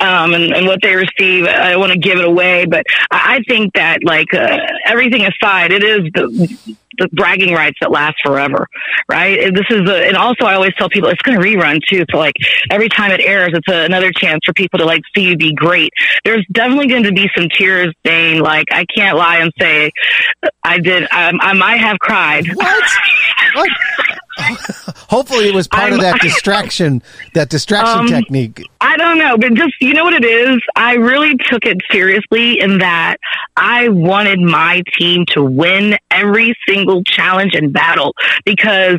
um, 0.00 0.34
and, 0.34 0.52
and 0.52 0.66
what 0.66 0.80
they 0.82 0.96
receive. 0.96 1.46
I 1.46 1.70
don't 1.70 1.80
want 1.80 1.92
to 1.92 1.98
give 1.98 2.18
it 2.18 2.24
away, 2.24 2.66
but 2.66 2.84
I 3.10 3.40
think 3.46 3.74
that, 3.74 4.00
like, 4.02 4.34
uh, 4.34 4.58
everything 4.84 5.26
aside, 5.26 5.72
it 5.72 5.84
is 5.84 6.10
the, 6.12 6.76
the 6.98 7.08
bragging 7.12 7.52
rights 7.52 7.78
that 7.80 7.90
last 7.90 8.16
forever, 8.22 8.66
right? 9.08 9.38
And 9.40 9.56
This 9.56 9.66
is 9.70 9.88
a, 9.88 10.06
and 10.06 10.16
also 10.16 10.44
I 10.44 10.54
always 10.54 10.72
tell 10.76 10.88
people 10.88 11.08
it's 11.08 11.22
going 11.22 11.40
to 11.40 11.44
rerun 11.44 11.80
too. 11.88 12.04
So 12.10 12.18
like 12.18 12.34
every 12.70 12.88
time 12.88 13.10
it 13.12 13.20
airs, 13.20 13.50
it's 13.54 13.68
a, 13.68 13.84
another 13.84 14.12
chance 14.12 14.40
for 14.44 14.52
people 14.52 14.78
to 14.78 14.84
like 14.84 15.02
see 15.14 15.22
you 15.22 15.36
be 15.36 15.54
great. 15.54 15.90
There's 16.24 16.44
definitely 16.52 16.88
going 16.88 17.04
to 17.04 17.12
be 17.12 17.28
some 17.36 17.48
tears, 17.48 17.94
Dane. 18.04 18.40
Like 18.40 18.66
I 18.70 18.84
can't 18.94 19.16
lie 19.16 19.38
and 19.38 19.52
say 19.60 19.90
I 20.62 20.78
did. 20.78 21.08
I, 21.10 21.32
I 21.40 21.52
might 21.54 21.76
have 21.76 21.98
cried. 21.98 22.46
What? 22.54 22.84
what? 23.54 23.68
Hopefully, 25.08 25.48
it 25.48 25.54
was 25.54 25.68
part 25.68 25.92
I'm, 25.92 25.94
of 25.94 26.00
that 26.00 26.20
distraction, 26.20 27.02
that 27.34 27.48
distraction 27.48 28.00
um, 28.00 28.06
technique. 28.08 28.62
I 28.80 28.96
don't 28.96 29.18
know, 29.18 29.36
but 29.38 29.54
just 29.54 29.74
you 29.80 29.94
know 29.94 30.04
what 30.04 30.14
it 30.14 30.24
is. 30.24 30.60
I 30.76 30.94
really 30.94 31.36
took 31.36 31.64
it 31.64 31.78
seriously 31.90 32.60
in 32.60 32.78
that 32.78 33.16
I 33.56 33.88
wanted 33.88 34.40
my 34.40 34.82
team 34.98 35.24
to 35.32 35.42
win 35.42 35.96
every 36.10 36.54
single 36.68 37.02
challenge 37.04 37.54
and 37.54 37.72
battle 37.72 38.14
because 38.44 38.98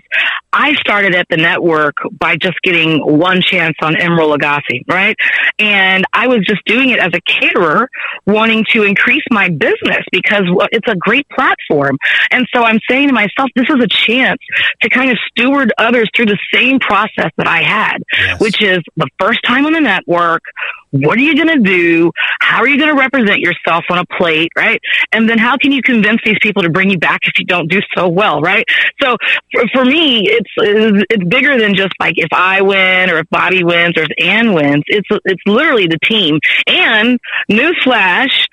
I 0.51 0.73
started 0.75 1.13
at 1.15 1.27
the 1.29 1.37
network 1.37 1.95
by 2.11 2.35
just 2.35 2.59
getting 2.63 2.99
one 3.05 3.41
chance 3.41 3.75
on 3.81 3.93
Emeril 3.95 4.35
Lagasse, 4.35 4.83
right? 4.87 5.15
And 5.59 6.05
I 6.13 6.27
was 6.27 6.45
just 6.47 6.63
doing 6.65 6.89
it 6.89 6.99
as 6.99 7.11
a 7.13 7.21
caterer, 7.21 7.89
wanting 8.25 8.65
to 8.71 8.83
increase 8.83 9.23
my 9.29 9.49
business 9.49 10.03
because 10.11 10.43
it's 10.71 10.87
a 10.87 10.95
great 10.95 11.27
platform. 11.29 11.97
And 12.31 12.47
so 12.53 12.63
I'm 12.63 12.79
saying 12.89 13.09
to 13.09 13.13
myself, 13.13 13.49
this 13.55 13.69
is 13.69 13.83
a 13.83 13.87
chance 13.87 14.39
to 14.81 14.89
kind 14.89 15.11
of 15.11 15.17
steward 15.29 15.71
others 15.77 16.09
through 16.15 16.27
the 16.27 16.39
same 16.53 16.79
process 16.79 17.31
that 17.37 17.47
I 17.47 17.61
had, 17.61 17.97
yes. 18.17 18.39
which 18.39 18.61
is 18.61 18.79
the 18.95 19.07
first 19.19 19.39
time 19.45 19.65
on 19.65 19.73
the 19.73 19.81
network, 19.81 20.41
what 20.91 21.17
are 21.17 21.21
you 21.21 21.35
going 21.35 21.63
to 21.63 21.63
do? 21.63 22.11
How 22.39 22.59
are 22.59 22.67
you 22.67 22.77
going 22.77 22.89
to 22.89 22.99
represent 22.99 23.39
yourself 23.39 23.85
on 23.89 23.99
a 23.99 24.05
plate, 24.17 24.51
right? 24.57 24.81
And 25.11 25.29
then 25.29 25.37
how 25.37 25.57
can 25.57 25.71
you 25.71 25.81
convince 25.81 26.21
these 26.25 26.37
people 26.41 26.63
to 26.63 26.69
bring 26.69 26.89
you 26.89 26.97
back 26.97 27.19
if 27.23 27.33
you 27.37 27.45
don't 27.45 27.69
do 27.69 27.79
so 27.95 28.07
well, 28.07 28.41
right? 28.41 28.65
So 29.01 29.17
for, 29.53 29.63
for 29.73 29.85
me, 29.85 30.23
it's, 30.25 30.49
it's 30.57 31.23
bigger 31.25 31.59
than 31.59 31.75
just 31.75 31.93
like 31.99 32.15
if 32.17 32.29
I 32.33 32.61
win 32.61 33.09
or 33.09 33.19
if 33.19 33.29
Bobby 33.29 33.63
wins 33.63 33.97
or 33.97 34.03
if 34.03 34.09
Anne 34.19 34.53
wins. 34.53 34.83
It's 34.87 35.07
it's 35.25 35.41
literally 35.45 35.87
the 35.87 35.99
team. 36.03 36.39
And 36.67 37.19
newsflash, 37.49 38.47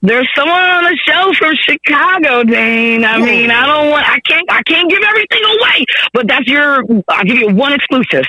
there's 0.00 0.28
someone 0.36 0.58
on 0.58 0.84
the 0.84 0.98
show 1.06 1.32
from 1.38 1.54
Chicago, 1.56 2.42
Dane. 2.44 3.04
I 3.04 3.18
mean, 3.18 3.50
I 3.50 3.66
don't 3.66 3.90
want, 3.90 4.08
I 4.08 4.20
can't, 4.20 4.50
I 4.50 4.62
can't 4.62 4.90
give 4.90 5.02
everything 5.02 5.42
away, 5.44 5.84
but 6.12 6.26
that's 6.26 6.46
your. 6.46 6.84
I'll 7.08 7.24
give 7.24 7.38
you 7.38 7.54
one 7.54 7.72
exclusive. 7.72 8.24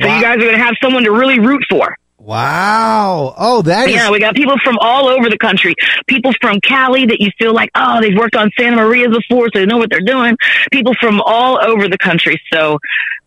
So 0.00 0.06
wow. 0.06 0.16
you 0.16 0.22
guys 0.22 0.36
are 0.36 0.40
going 0.40 0.52
to 0.52 0.64
have 0.64 0.74
someone 0.82 1.04
to 1.04 1.12
really 1.12 1.38
root 1.38 1.62
for. 1.68 1.96
Wow. 2.20 3.34
Oh, 3.38 3.62
that 3.62 3.88
yeah, 3.90 4.04
is- 4.04 4.10
we 4.10 4.20
got 4.20 4.34
people 4.34 4.56
from 4.62 4.76
all 4.78 5.08
over 5.08 5.30
the 5.30 5.38
country. 5.38 5.74
People 6.06 6.32
from 6.40 6.60
Cali 6.60 7.06
that 7.06 7.20
you 7.20 7.30
feel 7.38 7.54
like, 7.54 7.70
oh, 7.74 8.00
they've 8.00 8.16
worked 8.16 8.36
on 8.36 8.50
Santa 8.58 8.76
Maria 8.76 9.08
before, 9.08 9.48
so 9.52 9.58
they 9.58 9.66
know 9.66 9.78
what 9.78 9.88
they're 9.90 10.00
doing. 10.00 10.36
People 10.70 10.92
from 11.00 11.20
all 11.22 11.58
over 11.64 11.88
the 11.88 11.98
country. 11.98 12.40
So, 12.52 12.78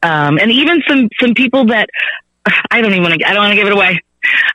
um, 0.04 0.38
and 0.38 0.52
even 0.52 0.82
some, 0.88 1.10
some 1.20 1.34
people 1.34 1.66
that 1.66 1.90
I 2.72 2.82
don't 2.82 2.92
even 2.92 3.02
want 3.04 3.20
to, 3.20 3.28
I 3.28 3.34
don't 3.34 3.42
want 3.44 3.52
to 3.52 3.56
give 3.56 3.68
it 3.68 3.74
away. 3.74 4.00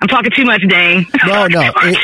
I'm 0.01 0.09
talking 0.09 0.31
too 0.31 0.45
much, 0.45 0.63
Dang. 0.69 1.05
No, 1.27 1.47
no. 1.47 1.61
It, 1.83 1.99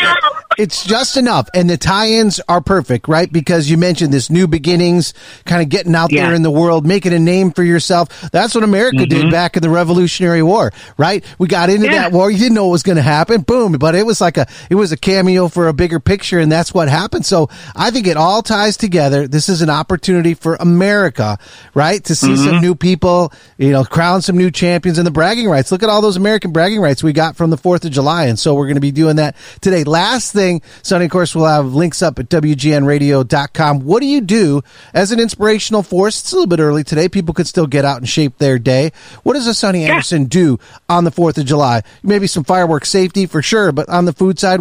it's 0.59 0.85
just 0.85 1.17
enough. 1.17 1.49
And 1.55 1.69
the 1.69 1.77
tie 1.77 2.11
ins 2.11 2.41
are 2.49 2.61
perfect, 2.61 3.09
right? 3.09 3.31
Because 3.33 3.71
you 3.71 3.77
mentioned 3.77 4.13
this 4.13 4.31
new 4.31 4.47
beginnings, 4.47 5.15
kind 5.45 5.63
of 5.63 5.69
getting 5.69 5.95
out 5.95 6.13
yeah. 6.13 6.27
there 6.27 6.35
in 6.35 6.43
the 6.43 6.51
world, 6.51 6.87
making 6.87 7.13
a 7.13 7.19
name 7.19 7.53
for 7.53 7.63
yourself. 7.63 8.31
That's 8.31 8.55
what 8.55 8.65
America 8.65 8.99
mm-hmm. 8.99 9.21
did 9.23 9.31
back 9.31 9.57
in 9.57 9.63
the 9.63 9.71
Revolutionary 9.71 10.43
War, 10.43 10.73
right? 10.97 11.25
We 11.39 11.49
got 11.49 11.71
into 11.71 11.87
yeah. 11.87 12.03
that 12.03 12.13
war. 12.13 12.31
You 12.31 12.39
didn't 12.39 12.55
know 12.55 12.67
what 12.67 12.73
was 12.73 12.83
going 12.83 12.97
to 12.97 13.03
happen. 13.03 13.43
Boom. 13.43 13.73
But 13.73 13.95
it 13.95 14.05
was 14.05 14.21
like 14.21 14.37
a, 14.37 14.47
it 14.71 14.75
was 14.75 14.93
a 14.93 14.97
cameo 14.97 15.49
for 15.49 15.69
a 15.69 15.73
bigger 15.73 16.01
picture. 16.01 16.39
And 16.39 16.51
that's 16.51 16.73
what 16.75 16.89
happened. 16.89 17.27
So 17.27 17.49
I 17.75 17.91
think 17.91 18.07
it 18.07 18.17
all 18.17 18.43
ties 18.43 18.77
together. 18.77 19.29
This 19.29 19.49
is 19.49 19.63
an 19.63 19.71
opportunity 19.71 20.35
for 20.35 20.57
America, 20.57 21.39
right? 21.75 22.03
To 22.05 22.15
see 22.15 22.29
mm-hmm. 22.29 22.45
some 22.45 22.61
new 22.61 22.75
people, 22.75 23.33
you 23.59 23.71
know, 23.71 23.85
crown 23.85 24.23
some 24.23 24.37
new 24.37 24.51
champions 24.51 24.99
and 24.99 25.07
the 25.07 25.11
bragging 25.11 25.49
rights. 25.49 25.71
Look 25.73 25.83
at 25.83 25.89
all 25.89 26.01
those 26.01 26.17
American 26.17 26.53
bragging 26.53 26.81
rights 26.81 27.03
we 27.03 27.13
got 27.13 27.37
from 27.37 27.51
the 27.51 27.57
4th 27.57 27.85
of 27.85 27.91
July. 27.93 28.27
And 28.27 28.39
so 28.39 28.55
we're 28.55 28.67
going 28.67 28.77
to 28.77 28.81
be 28.81 28.93
doing 28.93 29.17
that 29.17 29.37
today. 29.61 29.85
Last 29.85 30.33
thing, 30.33 30.44
Sunny, 30.83 31.05
of 31.07 31.11
course, 31.11 31.35
we'll 31.35 31.47
have 31.47 31.75
links 31.75 32.03
up 32.03 32.19
at 32.19 32.29
WGNradio.com. 32.29 33.81
What 33.81 34.01
do 34.01 34.07
you 34.07 34.21
do 34.21 34.63
as 34.93 35.13
an 35.13 35.21
inspirational 35.21 35.83
force? 35.83 36.21
It's 36.21 36.33
a 36.33 36.37
little 36.37 36.47
bit 36.47 36.61
early 36.61 36.85
today. 36.85 37.09
People 37.09 37.35
could 37.35 37.47
still 37.47 37.67
get 37.67 37.85
out 37.85 37.99
and 37.99 38.09
shape 38.09 38.39
their 38.39 38.59
day. 38.59 38.93
What 39.23 39.35
does 39.35 39.47
a 39.47 39.55
Sunny 39.55 39.85
Anderson 39.85 40.25
do 40.27 40.59
on 40.89 41.05
the 41.05 41.11
4th 41.11 41.39
of 41.39 41.47
July? 41.47 41.83
Maybe 42.03 42.27
some 42.27 42.45
fireworks 42.45 42.89
safety 42.89 43.27
for 43.27 43.43
sure, 43.43 43.73
but 43.73 43.89
on 43.89 44.05
the 44.05 44.13
food 44.13 44.39
side, 44.39 44.61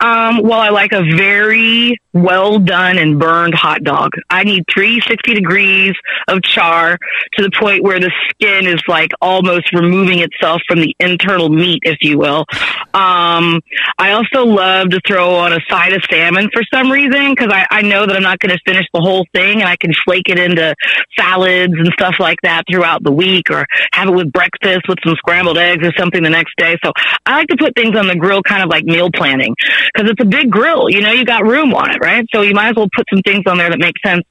um, 0.00 0.42
well, 0.42 0.60
I 0.60 0.68
like 0.68 0.92
a 0.92 1.02
very 1.16 1.98
well 2.12 2.58
done 2.58 2.98
and 2.98 3.18
burned 3.18 3.54
hot 3.54 3.82
dog. 3.82 4.12
I 4.30 4.44
need 4.44 4.64
360 4.72 5.34
degrees 5.34 5.94
of 6.28 6.42
char 6.42 6.98
to 7.36 7.42
the 7.42 7.50
point 7.50 7.82
where 7.82 8.00
the 8.00 8.10
skin 8.30 8.66
is 8.66 8.80
like 8.88 9.10
almost 9.20 9.72
removing 9.72 10.20
itself 10.20 10.62
from 10.66 10.80
the 10.80 10.94
internal 10.98 11.48
meat, 11.48 11.80
if 11.84 11.98
you 12.00 12.18
will. 12.18 12.44
Um, 12.94 13.60
I 13.98 14.12
also 14.12 14.44
love 14.44 14.90
to 14.90 15.00
throw 15.06 15.34
on 15.36 15.52
a 15.52 15.60
side 15.68 15.92
of 15.92 16.02
salmon 16.10 16.50
for 16.52 16.62
some 16.72 16.90
reason 16.90 17.34
because 17.34 17.50
I, 17.50 17.66
I 17.70 17.82
know 17.82 18.06
that 18.06 18.16
I'm 18.16 18.22
not 18.22 18.38
going 18.38 18.54
to 18.54 18.60
finish 18.66 18.86
the 18.92 19.00
whole 19.00 19.26
thing 19.34 19.60
and 19.60 19.68
I 19.68 19.76
can 19.76 19.92
flake 20.04 20.28
it 20.28 20.38
into 20.38 20.74
salads 21.18 21.74
and 21.76 21.88
stuff 21.92 22.16
like 22.18 22.38
that 22.42 22.64
throughout 22.70 23.02
the 23.02 23.12
week 23.12 23.50
or 23.50 23.66
have 23.92 24.08
it 24.08 24.12
with 24.12 24.32
breakfast 24.32 24.88
with 24.88 24.98
some 25.04 25.14
scrambled 25.16 25.58
eggs 25.58 25.86
or 25.86 25.92
something 25.98 26.22
the 26.22 26.30
next 26.30 26.54
day. 26.56 26.76
So 26.84 26.92
I 27.24 27.36
like 27.36 27.48
to 27.48 27.56
put 27.56 27.74
things 27.74 27.96
on 27.96 28.06
the 28.06 28.16
grill 28.16 28.42
kind 28.42 28.62
of 28.62 28.68
like 28.68 28.84
meal 28.84 29.10
planning 29.10 29.54
because 29.92 30.10
it's 30.10 30.20
a 30.20 30.26
big 30.26 30.50
grill. 30.50 30.88
You 30.90 31.00
know, 31.00 31.12
you 31.12 31.24
got 31.24 31.44
room 31.44 31.74
on 31.74 31.90
it, 31.90 31.98
right? 32.00 32.26
So 32.34 32.42
you 32.42 32.54
might 32.54 32.70
as 32.70 32.76
well 32.76 32.88
put 32.94 33.06
some 33.12 33.22
things 33.22 33.44
on 33.46 33.58
there 33.58 33.70
that 33.70 33.78
make 33.78 33.94
sense 34.04 34.24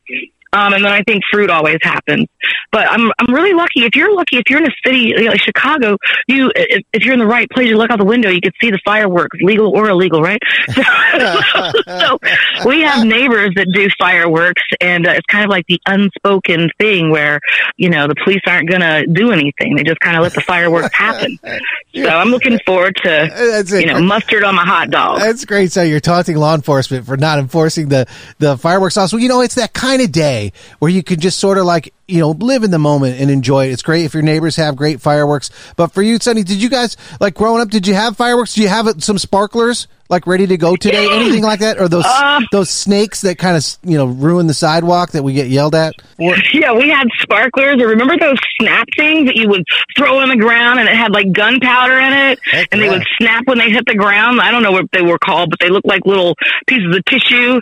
um, 0.55 0.73
and 0.73 0.85
then 0.85 0.91
I 0.91 1.03
think 1.03 1.21
fruit 1.31 1.49
always 1.49 1.79
happens. 1.81 2.27
But 2.71 2.87
I'm 2.89 3.11
I'm 3.19 3.33
really 3.33 3.53
lucky. 3.53 3.83
If 3.83 3.95
you're 3.95 4.13
lucky, 4.15 4.37
if 4.37 4.49
you're 4.49 4.59
in 4.59 4.67
a 4.67 4.75
city 4.85 5.13
like 5.27 5.41
Chicago, 5.41 5.97
you 6.27 6.51
if, 6.55 6.83
if 6.93 7.03
you're 7.03 7.13
in 7.13 7.19
the 7.19 7.25
right 7.25 7.49
place, 7.49 7.67
you 7.67 7.77
look 7.77 7.91
out 7.91 7.99
the 7.99 8.05
window, 8.05 8.29
you 8.29 8.41
can 8.41 8.53
see 8.61 8.71
the 8.71 8.79
fireworks, 8.85 9.37
legal 9.41 9.75
or 9.75 9.89
illegal, 9.89 10.21
right? 10.21 10.39
So, 11.15 11.71
so 11.87 12.19
we 12.65 12.81
have 12.81 13.05
neighbors 13.05 13.51
that 13.55 13.67
do 13.73 13.87
fireworks, 13.97 14.61
and 14.81 15.07
uh, 15.07 15.11
it's 15.11 15.25
kind 15.27 15.45
of 15.45 15.49
like 15.49 15.65
the 15.67 15.79
unspoken 15.85 16.69
thing 16.77 17.09
where 17.09 17.39
you 17.77 17.89
know 17.89 18.07
the 18.07 18.15
police 18.23 18.41
aren't 18.45 18.69
going 18.69 18.81
to 18.81 19.05
do 19.07 19.31
anything; 19.31 19.75
they 19.75 19.83
just 19.83 19.99
kind 19.99 20.17
of 20.17 20.23
let 20.23 20.33
the 20.33 20.41
fireworks 20.41 20.93
happen. 20.93 21.39
So 21.95 22.09
I'm 22.09 22.27
looking 22.27 22.59
forward 22.65 22.93
to 23.05 23.63
you 23.69 23.85
know 23.85 24.01
mustard 24.01 24.43
on 24.43 24.53
my 24.53 24.65
hot 24.65 24.89
dog. 24.89 25.19
That's 25.19 25.45
great. 25.45 25.71
So 25.71 25.81
you're 25.81 26.01
taunting 26.01 26.35
law 26.35 26.53
enforcement 26.53 27.05
for 27.05 27.15
not 27.15 27.39
enforcing 27.39 27.87
the 27.87 28.05
the 28.37 28.57
fireworks 28.57 28.97
laws. 28.97 29.13
Well, 29.13 29.21
you 29.21 29.29
know, 29.29 29.39
it's 29.39 29.55
that 29.55 29.71
kind 29.71 30.01
of 30.01 30.11
day 30.11 30.44
where 30.79 30.91
you 30.91 31.03
can 31.03 31.19
just 31.19 31.39
sort 31.39 31.57
of 31.57 31.65
like 31.65 31.93
you 32.07 32.19
know, 32.19 32.31
live 32.31 32.63
in 32.63 32.71
the 32.71 32.79
moment 32.79 33.19
and 33.19 33.31
enjoy 33.31 33.67
it. 33.67 33.71
It's 33.71 33.81
great 33.81 34.05
if 34.05 34.13
your 34.13 34.23
neighbors 34.23 34.55
have 34.57 34.75
great 34.75 35.01
fireworks. 35.01 35.49
But 35.75 35.87
for 35.91 36.01
you, 36.01 36.19
Sunny, 36.19 36.43
did 36.43 36.61
you 36.61 36.69
guys 36.69 36.97
like 37.19 37.33
growing 37.33 37.61
up? 37.61 37.69
Did 37.69 37.87
you 37.87 37.95
have 37.95 38.15
fireworks? 38.15 38.53
Do 38.53 38.61
you 38.61 38.67
have 38.67 39.03
some 39.03 39.17
sparklers 39.17 39.87
like 40.07 40.27
ready 40.27 40.45
to 40.45 40.57
go 40.57 40.75
today? 40.75 41.11
Anything 41.11 41.41
like 41.41 41.61
that, 41.61 41.79
or 41.79 41.87
those 41.87 42.05
uh, 42.05 42.41
those 42.51 42.69
snakes 42.69 43.21
that 43.21 43.39
kind 43.39 43.57
of 43.57 43.65
you 43.83 43.97
know 43.97 44.05
ruin 44.05 44.45
the 44.45 44.53
sidewalk 44.53 45.11
that 45.11 45.23
we 45.23 45.33
get 45.33 45.47
yelled 45.47 45.73
at? 45.73 45.93
For? 46.17 46.35
Yeah, 46.53 46.73
we 46.73 46.89
had 46.89 47.07
sparklers. 47.19 47.81
Or 47.81 47.87
remember 47.87 48.17
those 48.17 48.37
snap 48.61 48.87
things 48.95 49.25
that 49.27 49.35
you 49.35 49.49
would 49.49 49.63
throw 49.97 50.19
on 50.19 50.29
the 50.29 50.37
ground 50.37 50.79
and 50.79 50.87
it 50.87 50.95
had 50.95 51.11
like 51.11 51.31
gunpowder 51.33 51.97
in 51.99 52.13
it, 52.13 52.39
Heck 52.49 52.69
and 52.71 52.79
yeah. 52.79 52.87
they 52.87 52.97
would 52.97 53.07
snap 53.17 53.45
when 53.45 53.57
they 53.57 53.69
hit 53.71 53.85
the 53.87 53.95
ground. 53.95 54.39
I 54.39 54.51
don't 54.51 54.63
know 54.63 54.71
what 54.71 54.85
they 54.91 55.01
were 55.01 55.17
called, 55.17 55.49
but 55.49 55.59
they 55.59 55.69
looked 55.69 55.87
like 55.87 56.05
little 56.05 56.35
pieces 56.67 56.95
of 56.95 57.03
tissue. 57.05 57.59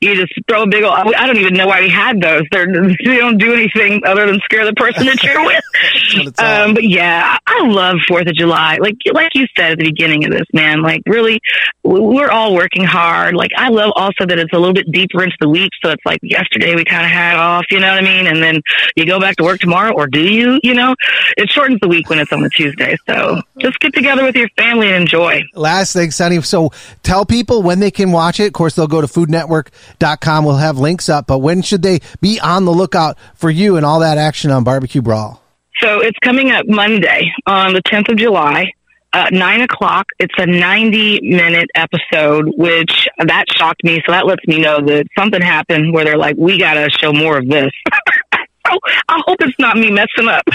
You 0.00 0.14
just 0.14 0.32
throw 0.48 0.62
a 0.62 0.66
big. 0.68 0.84
Old, 0.84 0.94
I 0.94 1.26
don't 1.26 1.38
even 1.38 1.54
know 1.54 1.66
why 1.66 1.80
we 1.80 1.88
had 1.88 2.20
those. 2.20 2.42
They're, 2.52 2.66
they 2.66 3.16
don't 3.16 3.38
do 3.38 3.52
anything 3.52 3.85
anything 3.86 4.06
other 4.06 4.26
than 4.26 4.40
scare 4.40 4.64
the 4.64 4.74
person 4.74 5.06
that 5.06 5.22
you're 5.22 5.44
with. 5.44 6.40
um, 6.40 6.74
but 6.74 6.84
yeah, 6.84 7.38
I 7.46 7.66
love 7.66 7.96
Fourth 8.08 8.26
of 8.26 8.34
July. 8.34 8.78
Like 8.80 8.96
like 9.12 9.30
you 9.34 9.46
said 9.56 9.72
at 9.72 9.78
the 9.78 9.84
beginning 9.84 10.24
of 10.24 10.30
this, 10.30 10.46
man. 10.52 10.82
Like 10.82 11.02
really, 11.06 11.40
we're 11.82 12.30
all 12.30 12.54
working 12.54 12.84
hard. 12.84 13.34
Like 13.34 13.50
I 13.56 13.68
love 13.68 13.92
also 13.96 14.26
that 14.26 14.38
it's 14.38 14.52
a 14.52 14.58
little 14.58 14.74
bit 14.74 14.90
deeper 14.90 15.22
into 15.22 15.36
the 15.40 15.48
week, 15.48 15.70
so 15.82 15.90
it's 15.90 16.04
like 16.04 16.20
yesterday 16.22 16.74
we 16.74 16.84
kind 16.84 17.04
of 17.04 17.10
had 17.10 17.36
off. 17.36 17.64
You 17.70 17.80
know 17.80 17.88
what 17.88 17.98
I 17.98 18.02
mean? 18.02 18.26
And 18.26 18.42
then 18.42 18.60
you 18.96 19.06
go 19.06 19.20
back 19.20 19.36
to 19.36 19.44
work 19.44 19.60
tomorrow, 19.60 19.92
or 19.92 20.06
do 20.06 20.20
you? 20.20 20.60
You 20.62 20.74
know, 20.74 20.94
it 21.36 21.50
shortens 21.50 21.80
the 21.80 21.88
week 21.88 22.08
when 22.08 22.18
it's 22.18 22.32
on 22.32 22.40
the 22.40 22.50
Tuesday. 22.50 22.96
So 23.06 23.40
just 23.58 23.78
get 23.80 23.94
together 23.94 24.24
with 24.24 24.34
your 24.34 24.48
family 24.56 24.88
and 24.88 24.96
enjoy. 24.96 25.42
Last 25.54 25.92
thing, 25.92 26.10
Sunny. 26.10 26.40
So 26.42 26.70
tell 27.02 27.24
people 27.24 27.62
when 27.62 27.80
they 27.80 27.90
can 27.90 28.12
watch 28.12 28.40
it. 28.40 28.46
Of 28.46 28.52
course, 28.52 28.74
they'll 28.74 28.86
go 28.86 29.00
to 29.00 29.06
foodnetwork.com. 29.06 30.44
We'll 30.44 30.56
have 30.56 30.78
links 30.78 31.08
up. 31.08 31.26
But 31.26 31.38
when 31.38 31.62
should 31.62 31.82
they 31.82 32.00
be 32.20 32.40
on 32.40 32.64
the 32.64 32.72
lookout 32.72 33.18
for 33.34 33.50
you 33.50 33.75
and 33.76 33.86
all 33.86 34.00
that 34.00 34.18
action 34.18 34.50
on 34.50 34.64
Barbecue 34.64 35.02
Brawl? 35.02 35.42
So 35.80 36.00
it's 36.00 36.18
coming 36.22 36.50
up 36.50 36.66
Monday 36.66 37.30
on 37.46 37.74
the 37.74 37.82
10th 37.82 38.10
of 38.10 38.16
July. 38.16 38.72
Uh, 39.12 39.28
nine 39.30 39.62
o'clock. 39.62 40.06
It's 40.18 40.34
a 40.36 40.46
90 40.46 41.20
minute 41.22 41.70
episode, 41.74 42.52
which 42.56 43.08
that 43.18 43.44
shocked 43.54 43.82
me. 43.84 44.02
So 44.04 44.12
that 44.12 44.26
lets 44.26 44.46
me 44.46 44.58
know 44.58 44.80
that 44.84 45.06
something 45.18 45.40
happened 45.40 45.94
where 45.94 46.04
they're 46.04 46.18
like, 46.18 46.36
we 46.36 46.58
got 46.58 46.74
to 46.74 46.90
show 46.90 47.12
more 47.12 47.38
of 47.38 47.48
this. 47.48 47.70
I 49.08 49.22
hope 49.26 49.38
it's 49.40 49.58
not 49.58 49.76
me 49.76 49.90
messing 49.90 50.28
up. 50.28 50.44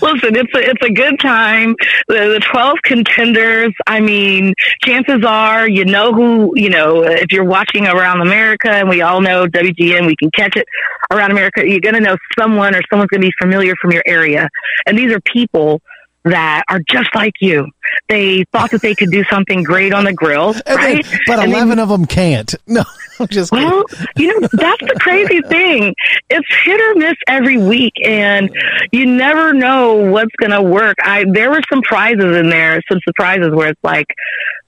Listen, 0.00 0.36
it's 0.36 0.54
a 0.54 0.58
it's 0.58 0.84
a 0.84 0.90
good 0.90 1.18
time. 1.20 1.74
The, 2.08 2.14
the 2.14 2.42
twelve 2.50 2.78
contenders. 2.84 3.72
I 3.86 4.00
mean, 4.00 4.54
chances 4.82 5.24
are 5.24 5.68
you 5.68 5.84
know 5.84 6.12
who 6.12 6.52
you 6.56 6.70
know. 6.70 7.02
If 7.04 7.32
you're 7.32 7.44
watching 7.44 7.86
around 7.86 8.20
America, 8.20 8.70
and 8.70 8.88
we 8.88 9.02
all 9.02 9.20
know 9.20 9.46
WGN, 9.46 10.06
we 10.06 10.16
can 10.16 10.30
catch 10.30 10.56
it 10.56 10.66
around 11.10 11.30
America. 11.30 11.66
You're 11.66 11.80
going 11.80 11.94
to 11.94 12.00
know 12.00 12.16
someone, 12.38 12.74
or 12.74 12.82
someone's 12.90 13.08
going 13.08 13.20
to 13.22 13.26
be 13.26 13.32
familiar 13.40 13.74
from 13.80 13.92
your 13.92 14.02
area. 14.06 14.48
And 14.86 14.96
these 14.98 15.12
are 15.12 15.20
people 15.20 15.82
that 16.24 16.62
are 16.68 16.80
just 16.88 17.08
like 17.14 17.32
you. 17.40 17.66
They 18.08 18.44
thought 18.52 18.70
that 18.70 18.80
they 18.82 18.94
could 18.94 19.10
do 19.10 19.24
something 19.30 19.62
great 19.62 19.92
on 19.92 20.04
the 20.04 20.12
grill, 20.12 20.52
right? 20.68 21.04
Then, 21.04 21.18
but 21.26 21.38
and 21.40 21.50
11 21.52 21.68
then, 21.70 21.78
of 21.80 21.88
them 21.88 22.06
can't. 22.06 22.54
No, 22.66 22.84
I'm 23.20 23.26
just 23.28 23.52
Well, 23.52 23.84
you 24.16 24.28
know, 24.40 24.48
that's 24.52 24.80
the 24.80 24.96
crazy 25.00 25.40
thing. 25.42 25.94
It's 26.30 26.46
hit 26.64 26.80
or 26.80 26.94
miss 26.98 27.14
every 27.28 27.58
week 27.58 27.92
and 28.04 28.50
you 28.92 29.04
never 29.06 29.52
know 29.52 29.94
what's 29.96 30.34
going 30.40 30.52
to 30.52 30.62
work. 30.62 30.96
I 31.02 31.24
there 31.30 31.50
were 31.50 31.60
some 31.70 31.82
prizes 31.82 32.36
in 32.36 32.48
there, 32.48 32.80
some 32.90 32.98
surprises 33.04 33.50
where 33.52 33.68
it's 33.68 33.84
like, 33.84 34.06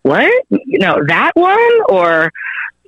what? 0.02 0.30
You 0.50 0.78
know, 0.78 1.02
that 1.08 1.32
one 1.34 1.80
or 1.88 2.30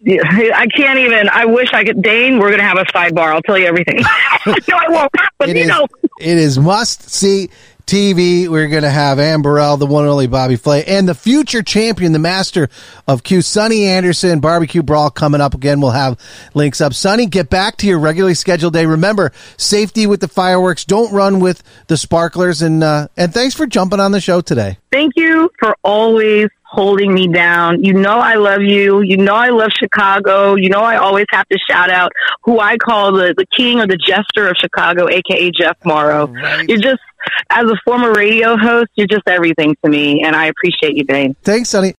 I 0.06 0.66
can't 0.76 0.98
even. 0.98 1.28
I 1.30 1.46
wish 1.46 1.70
I 1.72 1.82
could. 1.82 2.02
Dane, 2.02 2.38
we're 2.38 2.48
going 2.48 2.58
to 2.60 2.64
have 2.64 2.78
a 2.78 2.84
sidebar. 2.84 3.32
I'll 3.34 3.42
tell 3.42 3.58
you 3.58 3.66
everything. 3.66 3.96
no, 4.46 4.76
I 4.76 4.88
won't. 4.88 5.10
But 5.38 5.48
It 5.48 5.56
you 5.56 5.62
is- 5.62 5.68
know, 5.68 5.86
it 6.20 6.36
is 6.38 6.58
must 6.58 7.08
see 7.10 7.48
TV. 7.86 8.48
We're 8.48 8.66
going 8.66 8.82
to 8.82 8.90
have 8.90 9.20
Anne 9.20 9.42
Burrell, 9.42 9.76
the 9.76 9.86
one 9.86 10.02
and 10.02 10.10
only 10.10 10.26
Bobby 10.26 10.56
Flay, 10.56 10.84
and 10.84 11.08
the 11.08 11.14
future 11.14 11.62
champion, 11.62 12.10
the 12.10 12.18
master 12.18 12.68
of 13.06 13.22
Q, 13.22 13.42
Sunny 13.42 13.84
Anderson, 13.86 14.40
barbecue 14.40 14.82
brawl 14.82 15.08
coming 15.08 15.40
up 15.40 15.54
again. 15.54 15.80
We'll 15.80 15.92
have 15.92 16.18
links 16.52 16.80
up. 16.80 16.94
Sunny, 16.94 17.26
get 17.26 17.48
back 17.48 17.76
to 17.76 17.86
your 17.86 18.00
regularly 18.00 18.34
scheduled 18.34 18.72
day. 18.72 18.86
Remember, 18.86 19.30
safety 19.56 20.08
with 20.08 20.20
the 20.20 20.26
fireworks. 20.26 20.84
Don't 20.84 21.12
run 21.12 21.38
with 21.38 21.62
the 21.86 21.96
sparklers. 21.96 22.60
And 22.60 22.82
uh, 22.82 23.06
and 23.16 23.32
thanks 23.32 23.54
for 23.54 23.66
jumping 23.66 24.00
on 24.00 24.10
the 24.10 24.20
show 24.20 24.40
today. 24.40 24.78
thank 24.90 25.12
you 25.14 25.48
for 25.60 25.76
always 25.84 26.48
holding 26.64 27.14
me 27.14 27.28
down. 27.28 27.84
You 27.84 27.94
know 27.94 28.18
I 28.18 28.34
love 28.34 28.62
you. 28.62 29.00
You 29.00 29.16
know 29.16 29.34
I 29.34 29.50
love 29.50 29.70
Chicago. 29.78 30.56
You 30.56 30.68
know 30.68 30.80
I 30.80 30.96
always 30.96 31.26
have 31.30 31.48
to 31.48 31.58
shout 31.70 31.90
out 31.90 32.10
who 32.42 32.58
I 32.58 32.76
call 32.76 33.12
the, 33.12 33.32
the 33.36 33.46
king 33.56 33.78
or 33.80 33.86
the 33.86 33.96
jester 33.96 34.48
of 34.48 34.56
Chicago, 34.60 35.08
aka 35.08 35.50
Jeff 35.52 35.76
Morrow. 35.84 36.26
Right. 36.26 36.68
You're 36.68 36.78
just, 36.78 37.00
as 37.50 37.64
a 37.64 37.76
former 37.84 38.12
radio 38.12 38.56
host, 38.56 38.90
you're 38.94 39.06
just 39.06 39.22
everything 39.26 39.76
to 39.84 39.90
me, 39.90 40.22
and 40.24 40.34
I 40.34 40.46
appreciate 40.46 40.96
you, 40.96 41.04
Dane. 41.04 41.34
Thanks, 41.42 41.70
Sunny. 41.70 41.94